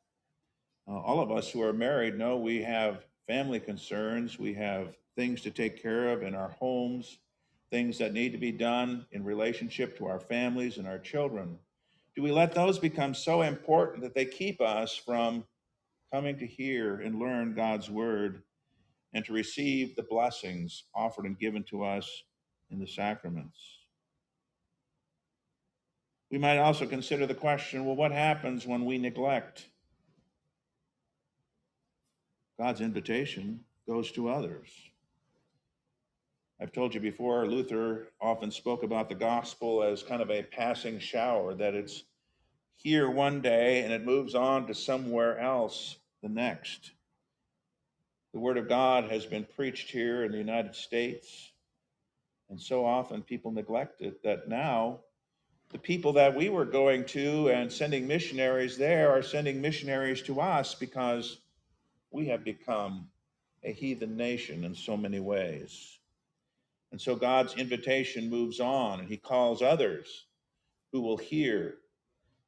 [0.88, 5.42] Uh, all of us who are married know we have family concerns, we have things
[5.42, 7.20] to take care of in our homes,
[7.70, 11.58] things that need to be done in relationship to our families and our children.
[12.16, 15.46] Do we let those become so important that they keep us from
[16.14, 18.44] coming to hear and learn God's word
[19.14, 22.24] and to receive the blessings offered and given to us
[22.70, 23.60] in the sacraments?
[26.30, 29.68] We might also consider the question well, what happens when we neglect?
[32.60, 34.70] God's invitation goes to others.
[36.62, 41.00] I've told you before, Luther often spoke about the gospel as kind of a passing
[41.00, 42.04] shower, that it's
[42.76, 46.92] here one day and it moves on to somewhere else the next.
[48.34, 51.52] The Word of God has been preached here in the United States,
[52.52, 55.00] and so often people neglect it that now
[55.70, 60.40] the people that we were going to and sending missionaries there are sending missionaries to
[60.40, 61.40] us because
[62.12, 63.08] we have become
[63.64, 65.98] a heathen nation in so many ways.
[66.92, 70.26] And so God's invitation moves on, and He calls others
[70.92, 71.76] who will hear,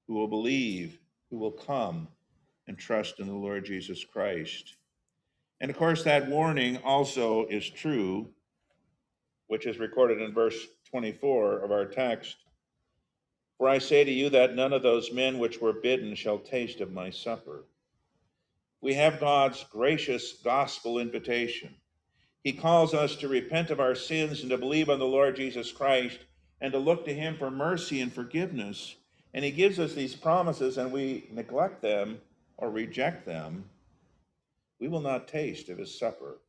[0.08, 2.08] who will believe, who will come
[2.68, 4.76] and trust in the Lord Jesus Christ.
[5.62, 8.30] And of course, that warning also is true,
[9.48, 12.36] which is recorded in verse 24 of our text.
[13.58, 16.82] For I say to you that none of those men which were bidden shall taste
[16.82, 17.64] of my supper.
[18.82, 21.74] We have God's gracious gospel invitation
[22.44, 25.72] he calls us to repent of our sins and to believe on the Lord Jesus
[25.72, 26.20] Christ
[26.60, 28.96] and to look to Him for mercy and forgiveness.
[29.34, 32.20] And He gives us these promises and we neglect them
[32.58, 33.66] or reject them.
[34.80, 36.40] We will not taste of His supper.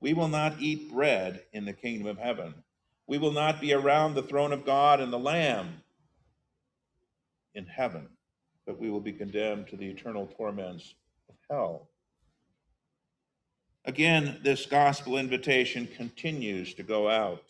[0.00, 2.54] We will not eat bread in the kingdom of heaven.
[3.06, 5.82] We will not be around the throne of God and the Lamb
[7.54, 8.08] in heaven,
[8.66, 10.94] but we will be condemned to the eternal torments
[11.28, 11.88] of hell.
[13.86, 17.44] Again, this gospel invitation continues to go out.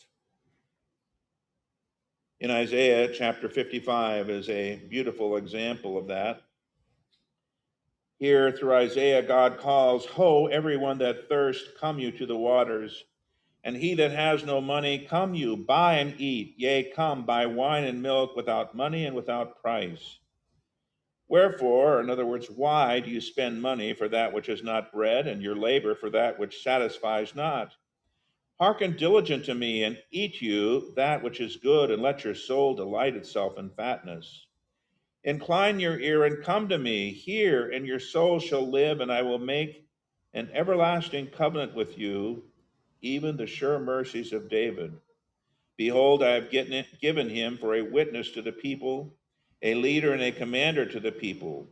[2.40, 6.42] In Isaiah chapter 55 is a beautiful example of that.
[8.18, 13.04] Here, through Isaiah, God calls, Ho, everyone that thirst, come you to the waters.
[13.62, 16.54] And he that has no money, come you, buy and eat.
[16.58, 20.18] Yea, come, buy wine and milk without money and without price.
[21.28, 25.26] Wherefore, in other words, why do you spend money for that which is not bread,
[25.26, 27.74] and your labor for that which satisfies not?
[28.60, 32.74] Hearken diligent to me, and eat you that which is good, and let your soul
[32.74, 34.46] delight itself in fatness.
[35.24, 37.10] Incline your ear and come to me.
[37.10, 39.86] Hear, and your soul shall live, and I will make
[40.34, 42.44] an everlasting covenant with you,
[43.00, 44.92] even the sure mercies of David.
[45.76, 49.14] Behold, I have given him for a witness to the people
[49.64, 51.66] a leader and a commander to the people.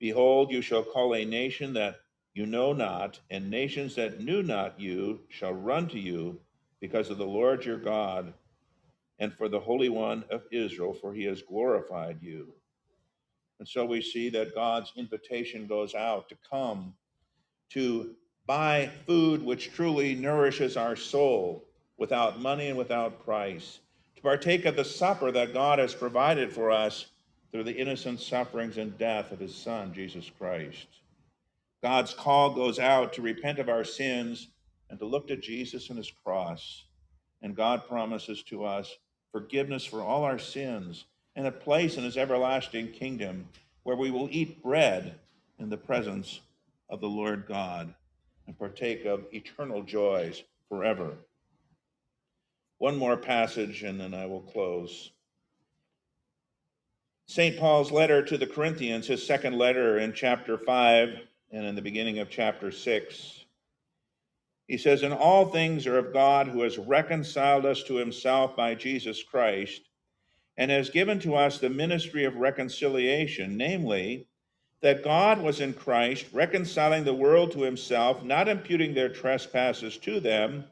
[0.00, 2.00] Behold, you shall call a nation that
[2.34, 6.38] you know not, and nations that knew not you shall run to you
[6.80, 8.34] because of the Lord your God
[9.20, 12.52] and for the Holy One of Israel, for he has glorified you.
[13.60, 16.92] And so we see that God's invitation goes out to come
[17.70, 21.64] to buy food which truly nourishes our soul
[21.98, 23.78] without money and without price
[24.26, 27.06] partake of the supper that God has provided for us
[27.52, 30.88] through the innocent sufferings and death of his Son, Jesus Christ.
[31.80, 34.48] God's call goes out to repent of our sins
[34.90, 36.86] and to look to Jesus and his cross.
[37.40, 38.96] And God promises to us
[39.30, 41.04] forgiveness for all our sins
[41.36, 43.46] and a place in his everlasting kingdom
[43.84, 45.20] where we will eat bread
[45.60, 46.40] in the presence
[46.90, 47.94] of the Lord God
[48.48, 51.16] and partake of eternal joys forever.
[52.78, 55.12] One more passage and then I will close.
[57.26, 57.58] St.
[57.58, 61.08] Paul's letter to the Corinthians, his second letter in chapter 5
[61.50, 63.44] and in the beginning of chapter 6.
[64.68, 68.74] He says, "In all things are of God who has reconciled us to himself by
[68.74, 69.82] Jesus Christ
[70.56, 74.28] and has given to us the ministry of reconciliation, namely,
[74.80, 80.20] that God was in Christ reconciling the world to himself, not imputing their trespasses to
[80.20, 80.66] them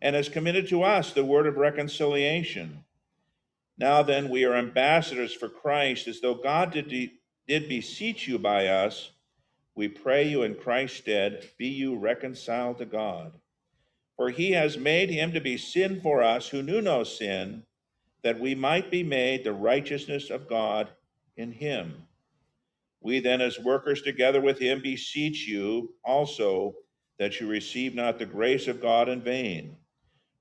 [0.00, 2.84] and has committed to us the word of reconciliation.
[3.78, 7.10] Now then, we are ambassadors for Christ, as though God did,
[7.46, 9.12] did beseech you by us.
[9.74, 13.32] We pray you in Christ's stead, be you reconciled to God.
[14.16, 17.62] For he has made him to be sin for us who knew no sin,
[18.24, 20.88] that we might be made the righteousness of God
[21.36, 22.02] in him.
[23.00, 26.74] We then, as workers together with him, beseech you also
[27.20, 29.76] that you receive not the grace of God in vain.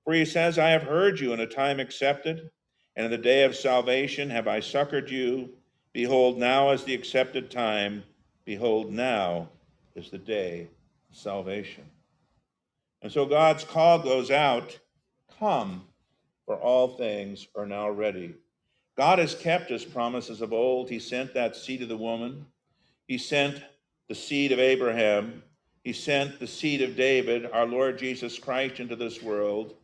[0.07, 2.49] For he says, I have heard you in a time accepted,
[2.95, 5.49] and in the day of salvation have I succored you.
[5.91, 8.05] Behold, now is the accepted time.
[8.45, 9.49] Behold, now
[9.95, 10.69] is the day
[11.11, 11.83] of salvation.
[13.01, 14.79] And so God's call goes out
[15.37, 15.83] Come,
[16.45, 18.33] for all things are now ready.
[18.95, 20.89] God has kept his promises of old.
[20.89, 22.45] He sent that seed of the woman,
[23.09, 23.61] he sent
[24.07, 25.43] the seed of Abraham,
[25.83, 29.75] he sent the seed of David, our Lord Jesus Christ, into this world,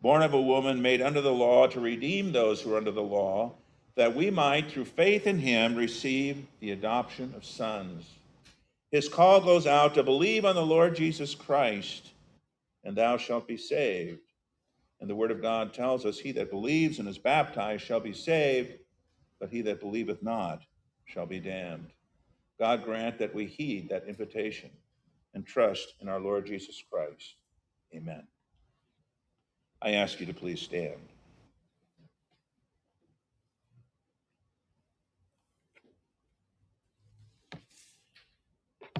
[0.00, 3.02] born of a woman made under the law to redeem those who are under the
[3.02, 3.52] law,
[3.96, 8.06] that we might, through faith in him, receive the adoption of sons.
[8.90, 12.10] His call goes out to believe on the Lord Jesus Christ,
[12.82, 14.20] and thou shalt be saved.
[15.00, 18.12] And the word of God tells us, He that believes and is baptized shall be
[18.12, 18.74] saved,
[19.38, 20.62] but he that believeth not
[21.06, 21.90] shall be damned.
[22.58, 24.70] God grant that we heed that invitation
[25.34, 27.36] and trust in our Lord Jesus Christ.
[27.94, 28.26] Amen.
[29.82, 30.98] I ask you to please stand.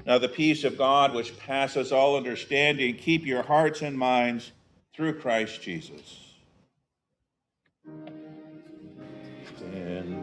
[0.06, 4.52] Now, the peace of God, which passes all understanding, keep your hearts and minds
[4.94, 6.34] through Christ Jesus.
[9.58, 10.19] Send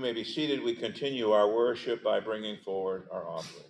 [0.00, 0.62] You may be seated.
[0.64, 3.69] We continue our worship by bringing forward our offerings.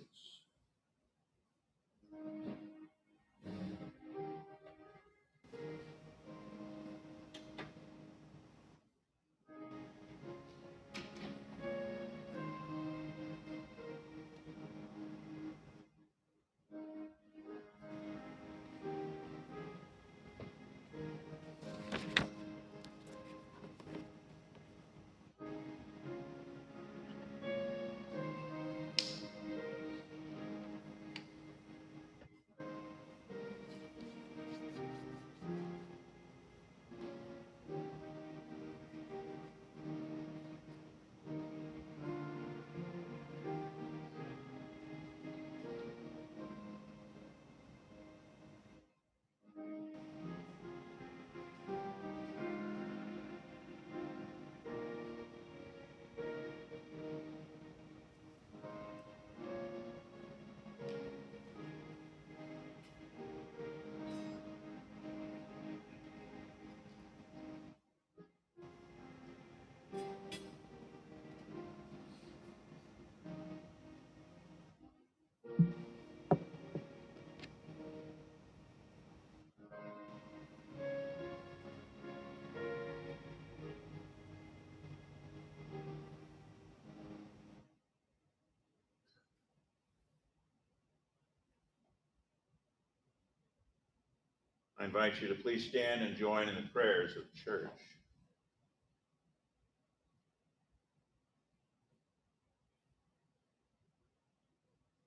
[94.80, 97.68] I invite you to please stand and join in the prayers of the church.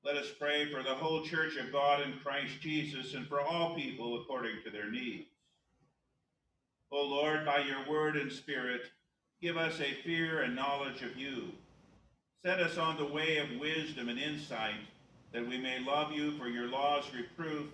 [0.06, 3.74] Let us pray for the whole church of God in Christ Jesus and for all
[3.74, 5.26] people according to their needs.
[6.92, 8.82] O Lord, by your word and spirit,
[9.42, 11.52] give us a fear and knowledge of you.
[12.46, 14.76] Set us on the way of wisdom and insight,
[15.32, 17.70] that we may love you for your law's reproof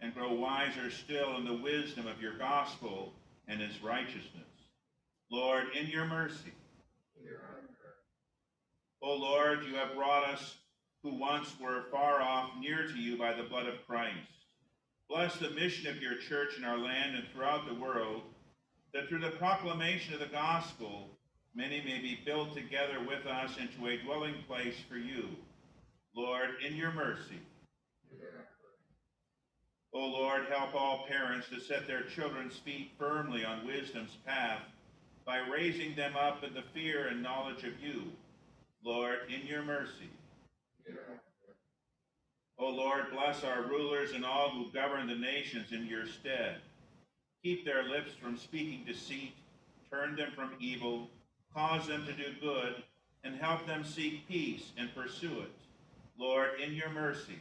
[0.00, 3.12] and grow wiser still in the wisdom of your gospel
[3.48, 4.44] and its righteousness.
[5.30, 6.52] Lord, in your mercy.
[9.02, 10.56] O Lord, you have brought us
[11.02, 14.16] who once were far off near to you by the blood of Christ.
[15.08, 18.22] Bless the mission of your church in our land and throughout the world,
[18.92, 21.08] that through the proclamation of the gospel,
[21.54, 25.28] many may be built together with us into a dwelling place for you.
[26.14, 27.38] Lord, in your mercy.
[29.94, 34.62] O Lord, help all parents to set their children's feet firmly on wisdom's path
[35.24, 38.04] by raising them up in the fear and knowledge of you.
[38.84, 40.10] Lord, in your mercy.
[42.58, 46.56] O Lord, bless our rulers and all who govern the nations in your stead.
[47.42, 49.34] Keep their lips from speaking deceit,
[49.90, 51.08] turn them from evil,
[51.54, 52.82] cause them to do good,
[53.24, 55.52] and help them seek peace and pursue it.
[56.18, 57.38] Lord, in your mercy.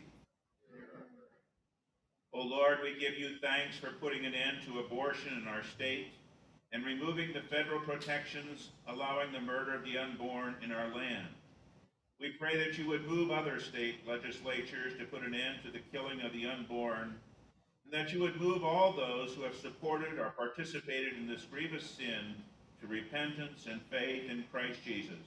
[2.38, 6.10] O Lord, we give you thanks for putting an end to abortion in our state
[6.72, 11.30] and removing the federal protections allowing the murder of the unborn in our land.
[12.20, 15.82] We pray that you would move other state legislatures to put an end to the
[15.92, 17.16] killing of the unborn,
[17.84, 21.90] and that you would move all those who have supported or participated in this grievous
[21.90, 22.36] sin
[22.82, 25.26] to repentance and faith in Christ Jesus,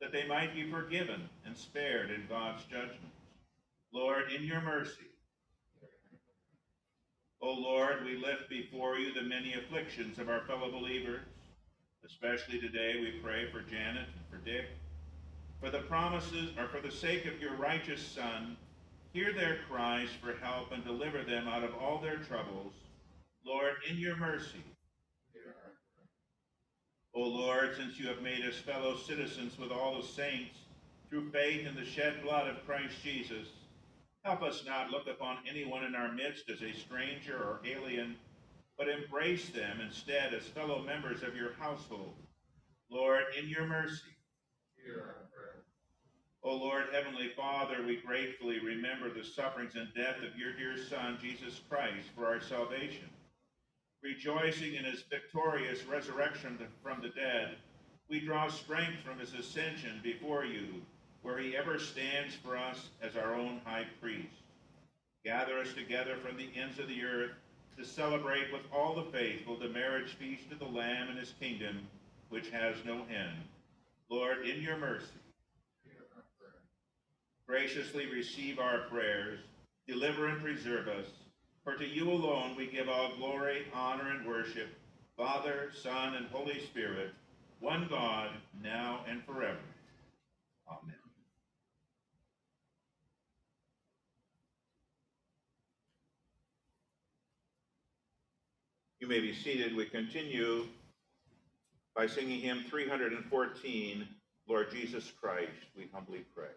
[0.00, 3.14] that they might be forgiven and spared in God's judgment.
[3.94, 5.09] Lord, in your mercy,
[7.42, 11.22] O Lord, we lift before you the many afflictions of our fellow believers.
[12.04, 14.66] Especially today, we pray for Janet and for Dick.
[15.58, 18.56] For the promises, or for the sake of your righteous Son,
[19.14, 22.74] hear their cries for help and deliver them out of all their troubles.
[23.46, 24.62] Lord, in your mercy.
[27.14, 30.56] O Lord, since you have made us fellow citizens with all the saints
[31.08, 33.48] through faith in the shed blood of Christ Jesus,
[34.24, 38.16] Help us not look upon anyone in our midst as a stranger or alien,
[38.76, 42.14] but embrace them instead as fellow members of your household.
[42.90, 44.12] Lord, in your mercy.
[44.84, 45.64] Hear our prayer.
[46.42, 51.18] O Lord, Heavenly Father, we gratefully remember the sufferings and death of your dear Son,
[51.20, 53.08] Jesus Christ, for our salvation.
[54.02, 57.56] Rejoicing in his victorious resurrection from the dead,
[58.10, 60.82] we draw strength from his ascension before you
[61.22, 64.28] where he ever stands for us as our own high priest.
[65.24, 67.32] Gather us together from the ends of the earth
[67.76, 71.86] to celebrate with all the faithful the marriage feast of the Lamb and his kingdom,
[72.30, 73.36] which has no end.
[74.10, 75.06] Lord, in your mercy,
[77.46, 79.40] graciously receive our prayers,
[79.86, 81.06] deliver and preserve us,
[81.64, 84.68] for to you alone we give all glory, honor, and worship,
[85.16, 87.10] Father, Son, and Holy Spirit,
[87.60, 88.30] one God,
[88.62, 89.58] now and forever.
[90.68, 90.99] Amen.
[99.00, 99.74] You may be seated.
[99.74, 100.66] We continue
[101.96, 104.06] by singing hymn 314,
[104.46, 106.48] Lord Jesus Christ, we humbly pray.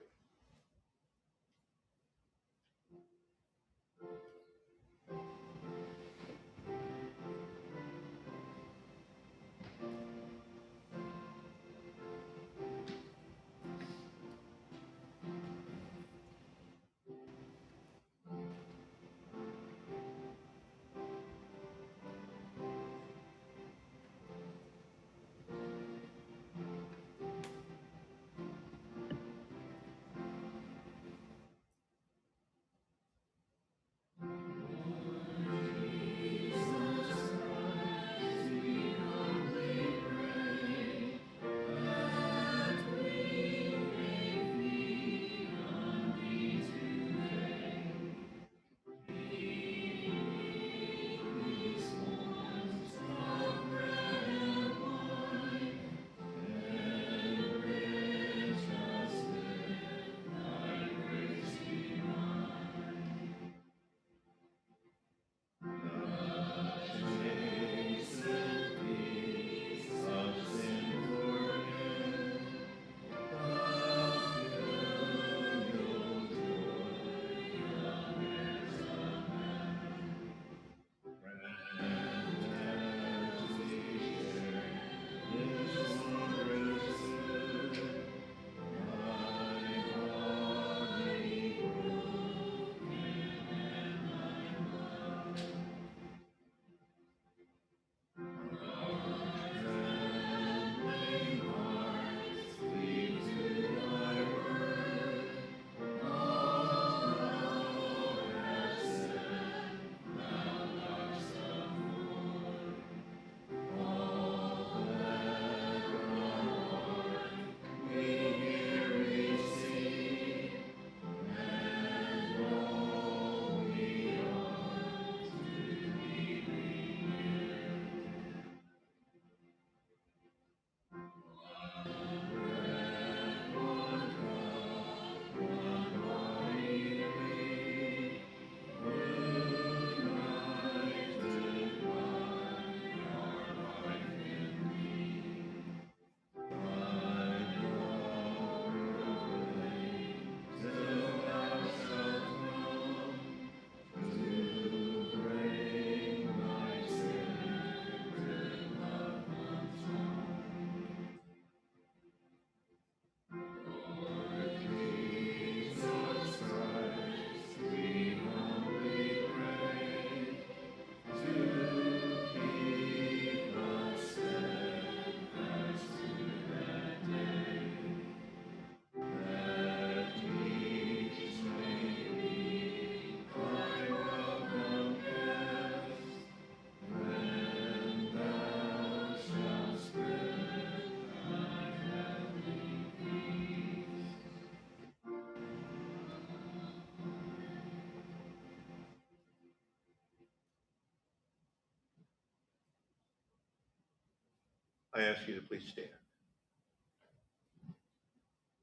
[204.96, 205.88] I ask you to please stand.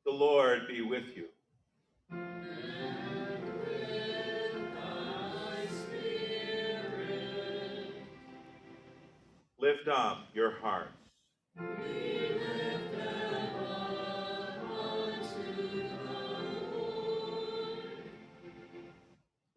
[0.04, 1.26] The Lord be with you.
[9.58, 10.92] Lift up your hearts.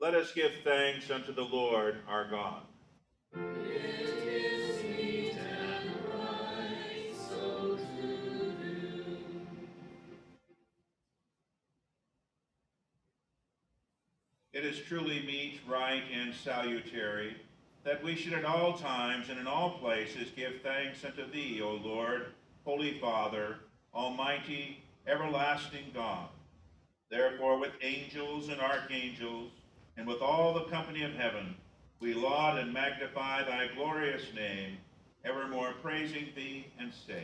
[0.01, 2.63] Let us give thanks unto the Lord our God.
[14.93, 17.35] Truly meet, right, and salutary
[17.83, 21.79] that we should at all times and in all places give thanks unto thee, O
[21.83, 22.27] Lord,
[22.63, 23.55] Holy Father,
[23.95, 26.27] Almighty, everlasting God.
[27.09, 29.49] Therefore, with angels and archangels,
[29.97, 31.55] and with all the company of heaven,
[31.99, 34.77] we laud and magnify thy glorious name,
[35.25, 37.23] evermore praising thee and say,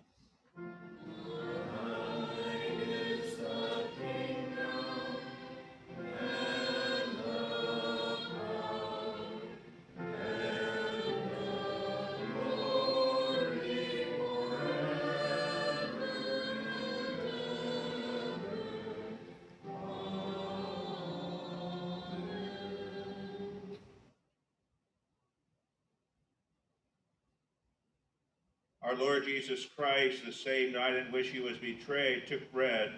[28.91, 32.91] Our Lord Jesus Christ, the same night in which he was betrayed, took bread.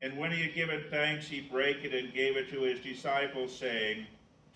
[0.00, 3.54] And when he had given thanks, he brake it and gave it to his disciples,
[3.54, 4.06] saying,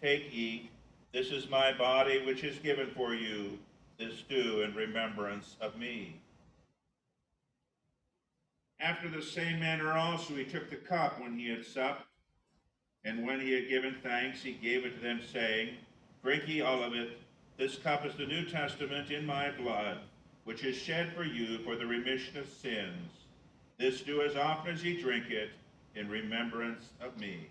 [0.00, 0.70] Take, eat.
[1.12, 3.58] This is my body, which is given for you.
[3.98, 6.16] This do in remembrance of me.
[8.80, 12.06] After the same manner also he took the cup when he had supped.
[13.04, 15.76] And when he had given thanks, he gave it to them, saying,
[16.24, 17.18] Drink ye all of it.
[17.58, 19.98] This cup is the New Testament in my blood
[20.44, 23.10] which is shed for you for the remission of sins.
[23.78, 25.50] This do as often as ye drink it
[25.94, 27.48] in remembrance of me.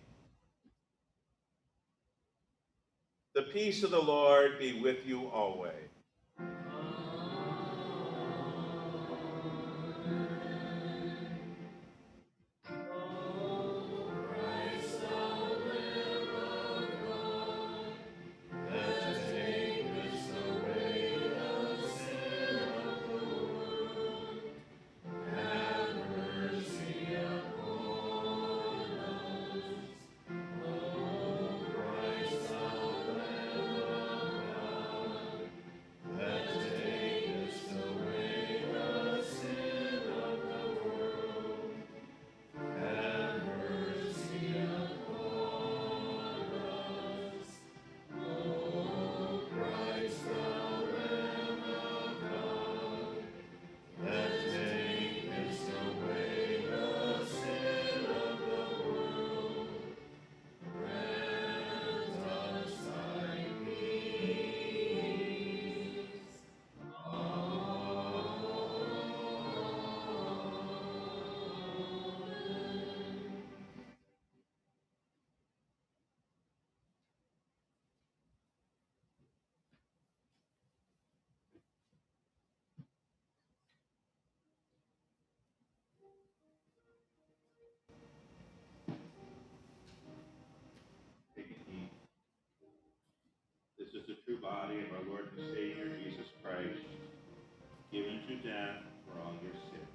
[3.36, 5.74] The peace of the Lord be with you always.
[94.38, 96.04] Body of our Lord and Savior mm.
[96.04, 96.86] Jesus Christ,
[97.92, 99.89] given to death for all your sins.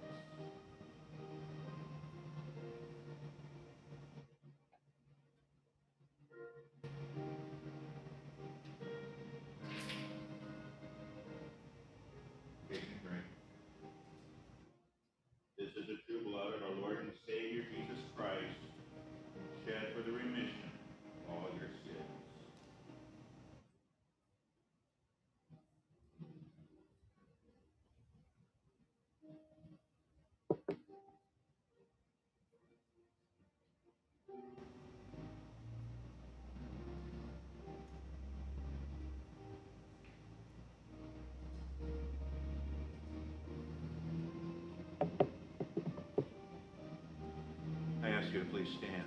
[48.02, 49.04] I ask you to please stand.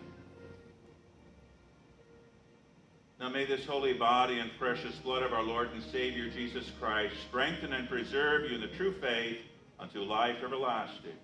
[3.19, 7.15] Now may this holy body and precious blood of our Lord and Savior Jesus Christ
[7.27, 9.37] strengthen and preserve you in the true faith
[9.79, 11.17] unto life everlasting.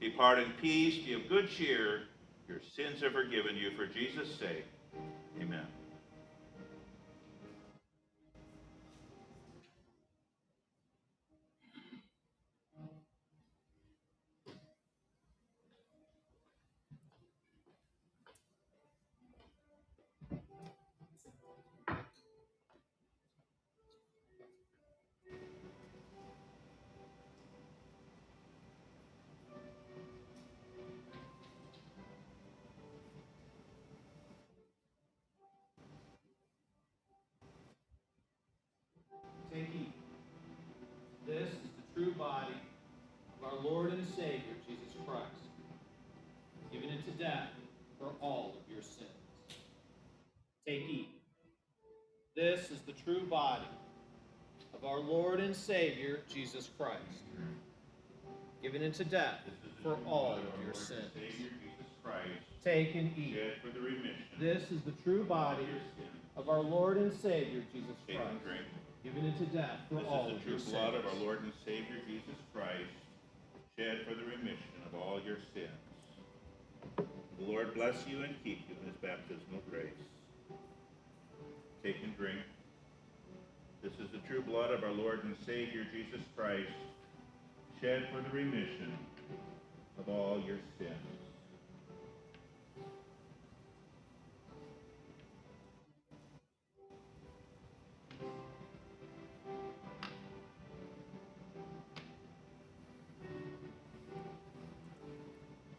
[0.00, 2.02] Depart in peace, be of good cheer.
[2.48, 4.64] Your sins are forgiven you for Jesus' sake.
[52.94, 53.64] The true body
[54.74, 57.00] of our Lord and Savior, Jesus Christ,
[58.62, 59.40] given into death
[59.82, 61.10] for all of your sins.
[62.64, 63.34] Take and eat.
[63.34, 65.66] shed for the remission This is the true body
[66.34, 68.22] of our Lord and Savior, Jesus Christ,
[69.02, 71.96] given into death for This all is the true blood of our Lord and Savior
[72.06, 72.88] Jesus Christ,
[73.78, 75.68] shed for the remission of all your sins.
[76.96, 79.92] The Lord bless you and keep you in his baptismal grace.
[81.82, 82.40] Take and drink.
[83.84, 86.72] This is the true blood of our Lord and Savior Jesus Christ,
[87.82, 88.96] shed for the remission
[89.98, 90.90] of all your sins.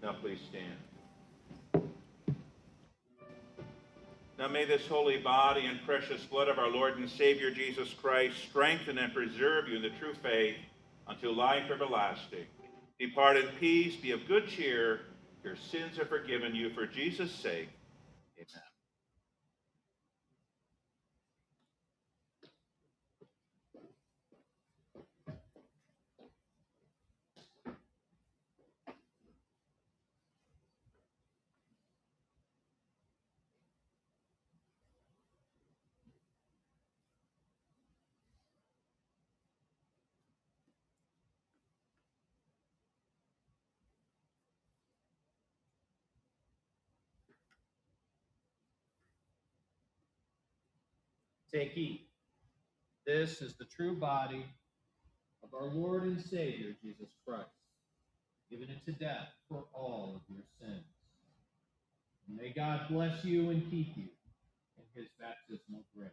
[0.04, 0.85] Now please stand.
[4.38, 8.36] Now may this holy body and precious blood of our Lord and Savior Jesus Christ
[8.50, 10.58] strengthen and preserve you in the true faith
[11.08, 12.46] unto life everlasting.
[13.00, 15.02] Depart in peace, be of good cheer.
[15.44, 17.70] Your sins are forgiven you for Jesus' sake.
[18.38, 18.75] Amen.
[51.56, 52.02] Take heed.
[53.08, 54.46] This is the true body
[55.42, 57.48] of our Lord and Savior, Jesus Christ,
[58.52, 60.84] given into death for all of your sins.
[62.28, 64.10] And may God bless you and keep you
[64.78, 66.10] in his baptismal grace.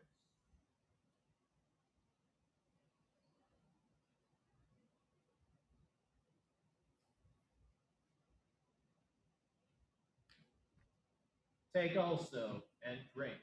[11.75, 13.35] Take also and drink.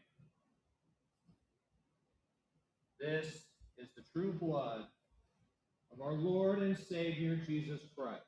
[2.99, 3.45] This
[3.77, 4.83] is the true blood
[5.93, 8.25] of our Lord and Savior Jesus Christ,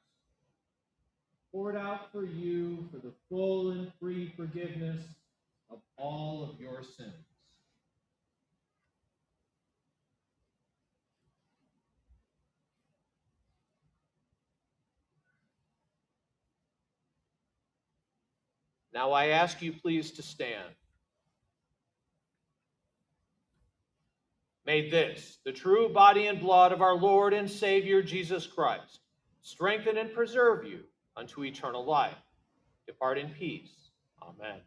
[1.51, 5.03] poured out for you for the full and free forgiveness
[5.69, 7.11] of all of your sins.
[18.93, 20.76] Now I ask you please to stand.
[24.72, 29.01] May this, the true body and blood of our Lord and Savior Jesus Christ,
[29.41, 30.80] strengthen and preserve you
[31.17, 32.15] unto eternal life.
[32.88, 33.91] Depart in peace.
[34.24, 34.61] Amen.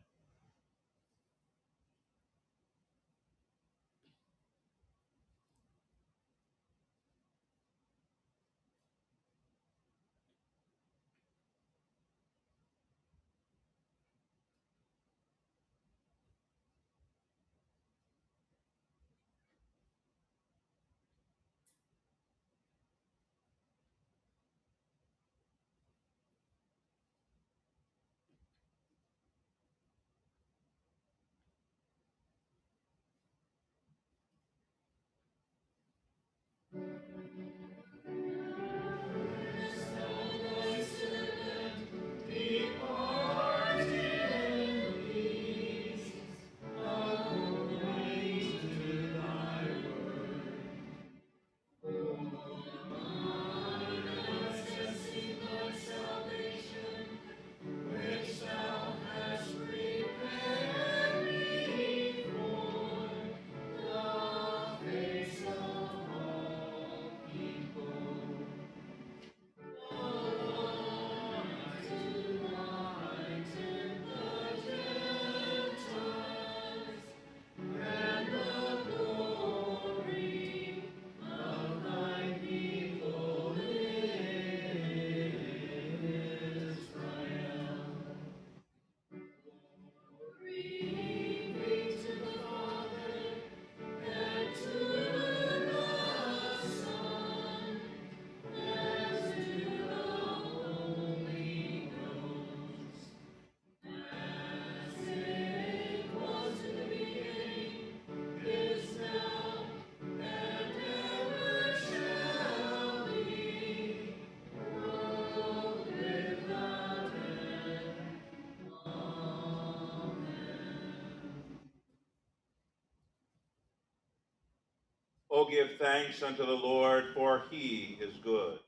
[125.35, 128.61] O give thanks unto the Lord, for he is good.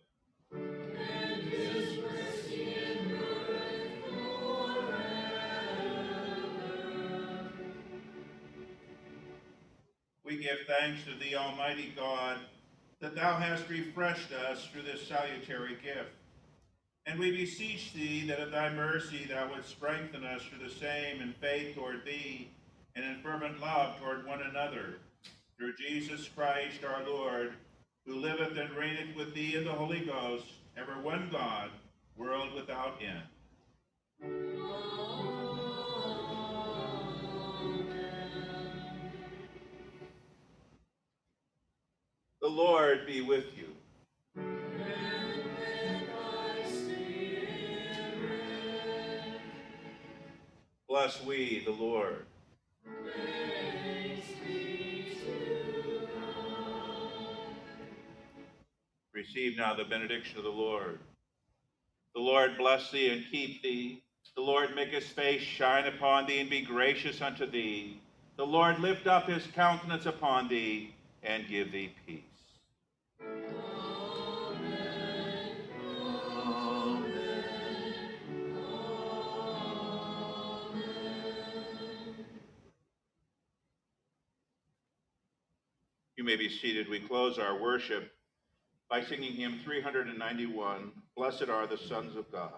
[10.24, 12.38] We give thanks to thee, Almighty God,
[12.98, 16.10] that thou hast refreshed us through this salutary gift.
[17.06, 21.22] And we beseech thee that of thy mercy thou wouldst strengthen us through the same
[21.22, 22.51] in faith toward thee
[22.97, 24.97] and in fervent love toward one another.
[25.58, 27.54] Through Jesus Christ our Lord,
[28.04, 30.44] who liveth and reigneth with thee in the Holy Ghost,
[30.76, 31.70] ever one God,
[32.14, 33.22] world without end.
[42.42, 44.44] The Lord be with you.
[50.86, 52.26] Bless we the Lord.
[59.16, 60.98] Receive now the benediction of the Lord.
[62.14, 64.02] The Lord bless thee and keep thee.
[64.34, 67.98] The Lord make his face shine upon thee and be gracious unto thee.
[68.36, 72.20] The Lord lift up his countenance upon thee and give thee peace.
[86.18, 86.90] You may be seated.
[86.90, 88.12] We close our worship
[88.88, 92.52] by singing hymn 391 Blessed are the sons of God.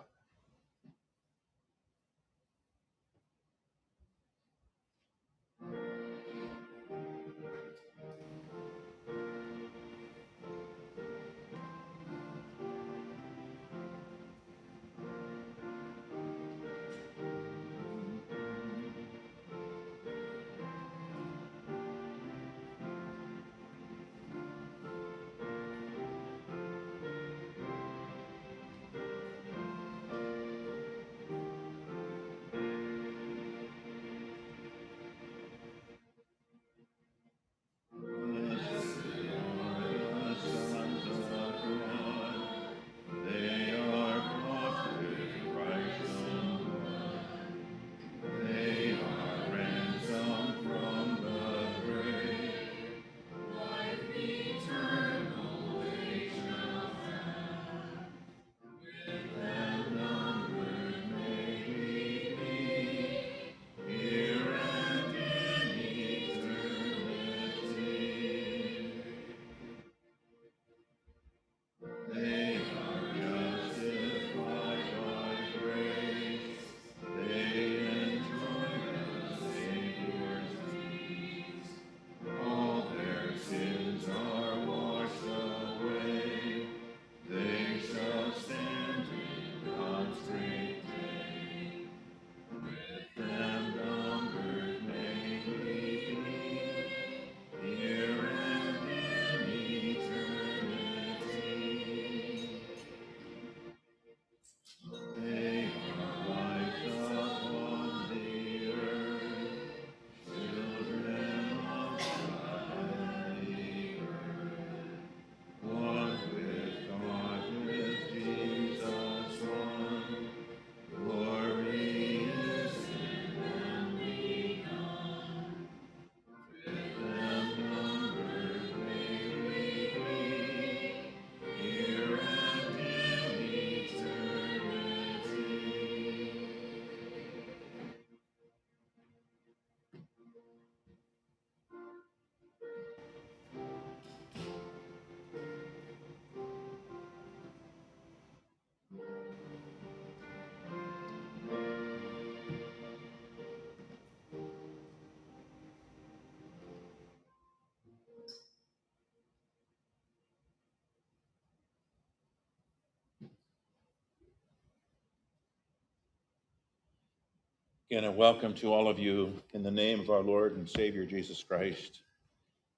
[167.90, 171.06] Again, a welcome to all of you in the name of our Lord and Savior
[171.06, 172.01] Jesus Christ.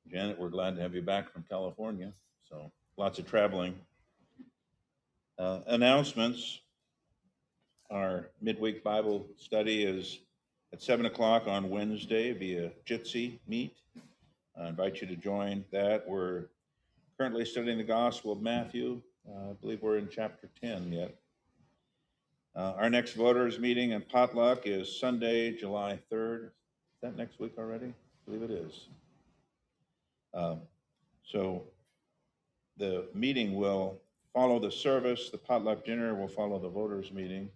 [0.09, 2.13] Janet, we're glad to have you back from California.
[2.49, 3.75] So lots of traveling.
[5.37, 6.61] Uh, announcements.
[7.91, 10.21] Our midweek Bible study is
[10.73, 13.75] at 7 o'clock on Wednesday via Jitsi Meet.
[14.57, 16.09] I invite you to join that.
[16.09, 16.45] We're
[17.19, 19.03] currently studying the Gospel of Matthew.
[19.29, 21.20] Uh, I believe we're in chapter 10 yet.
[22.57, 26.47] Uh, our next voters meeting and potluck is Sunday, July 3rd.
[26.47, 26.51] Is
[27.03, 27.87] that next week already?
[27.87, 28.89] I believe it is.
[30.35, 30.63] Um,
[31.23, 31.63] So
[32.77, 34.01] the meeting will
[34.35, 37.49] follow the service, the potluck dinner will follow the voters' meeting.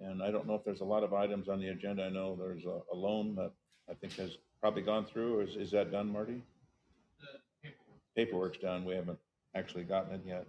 [0.00, 2.04] And I don't know if there's a lot of items on the agenda.
[2.04, 3.52] I know there's a, a loan that
[3.88, 5.40] I think has probably gone through.
[5.40, 6.42] Is, is that done, Marty?
[8.16, 8.84] Paperwork's done.
[8.84, 9.18] We haven't
[9.54, 10.46] actually gotten it yet.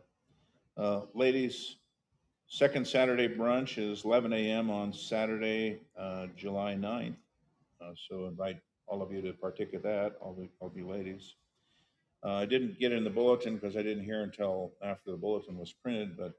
[0.77, 1.77] Uh, ladies,
[2.47, 7.15] second Saturday brunch is eleven AM on Saturday, uh, July 9th.
[7.81, 11.35] Uh, so invite all of you to partake of that, all the, all you ladies.
[12.23, 15.57] Uh, I didn't get in the bulletin because I didn't hear until after the bulletin
[15.57, 16.33] was printed, but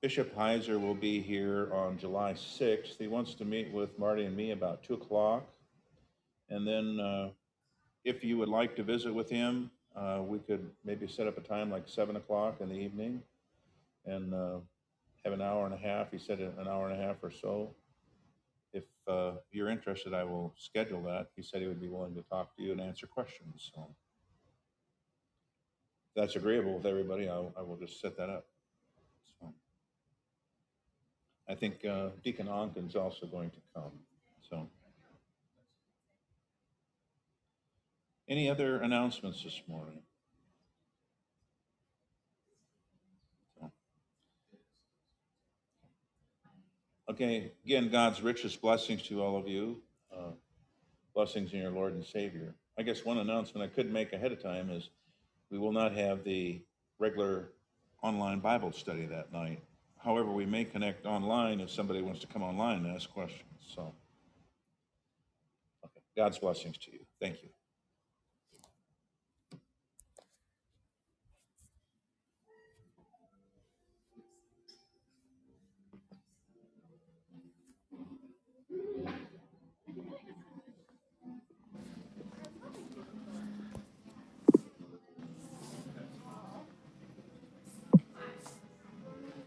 [0.00, 2.98] Bishop Heiser will be here on July 6th.
[2.98, 5.44] He wants to meet with Marty and me about 2 o'clock.
[6.50, 7.30] And then uh,
[8.04, 11.40] if you would like to visit with him, uh, we could maybe set up a
[11.40, 13.22] time like 7 o'clock in the evening
[14.06, 14.58] and uh,
[15.28, 16.10] have an hour and a half.
[16.10, 17.74] He said an hour and a half or so.
[18.72, 21.28] If uh, you're interested, I will schedule that.
[21.36, 23.70] He said he would be willing to talk to you and answer questions.
[23.74, 23.88] So
[26.08, 28.46] if that's agreeable with everybody, I, I will just set that up.
[29.38, 29.52] So
[31.46, 33.92] I think uh, Deacon Onken's also going to come.
[34.48, 34.68] So
[38.28, 40.00] any other announcements this morning?
[43.60, 43.70] So.
[47.10, 49.80] Okay, again, God's richest blessings to all of you.
[50.14, 50.32] Uh,
[51.14, 52.54] blessings in your Lord and Savior.
[52.78, 54.90] I guess one announcement I could make ahead of time is
[55.50, 56.60] we will not have the
[56.98, 57.50] regular
[58.02, 59.62] online Bible study that night.
[59.96, 63.42] However, we may connect online if somebody wants to come online and ask questions.
[63.74, 63.94] So,
[65.84, 66.00] okay.
[66.16, 67.00] God's blessings to you.
[67.20, 67.48] Thank you.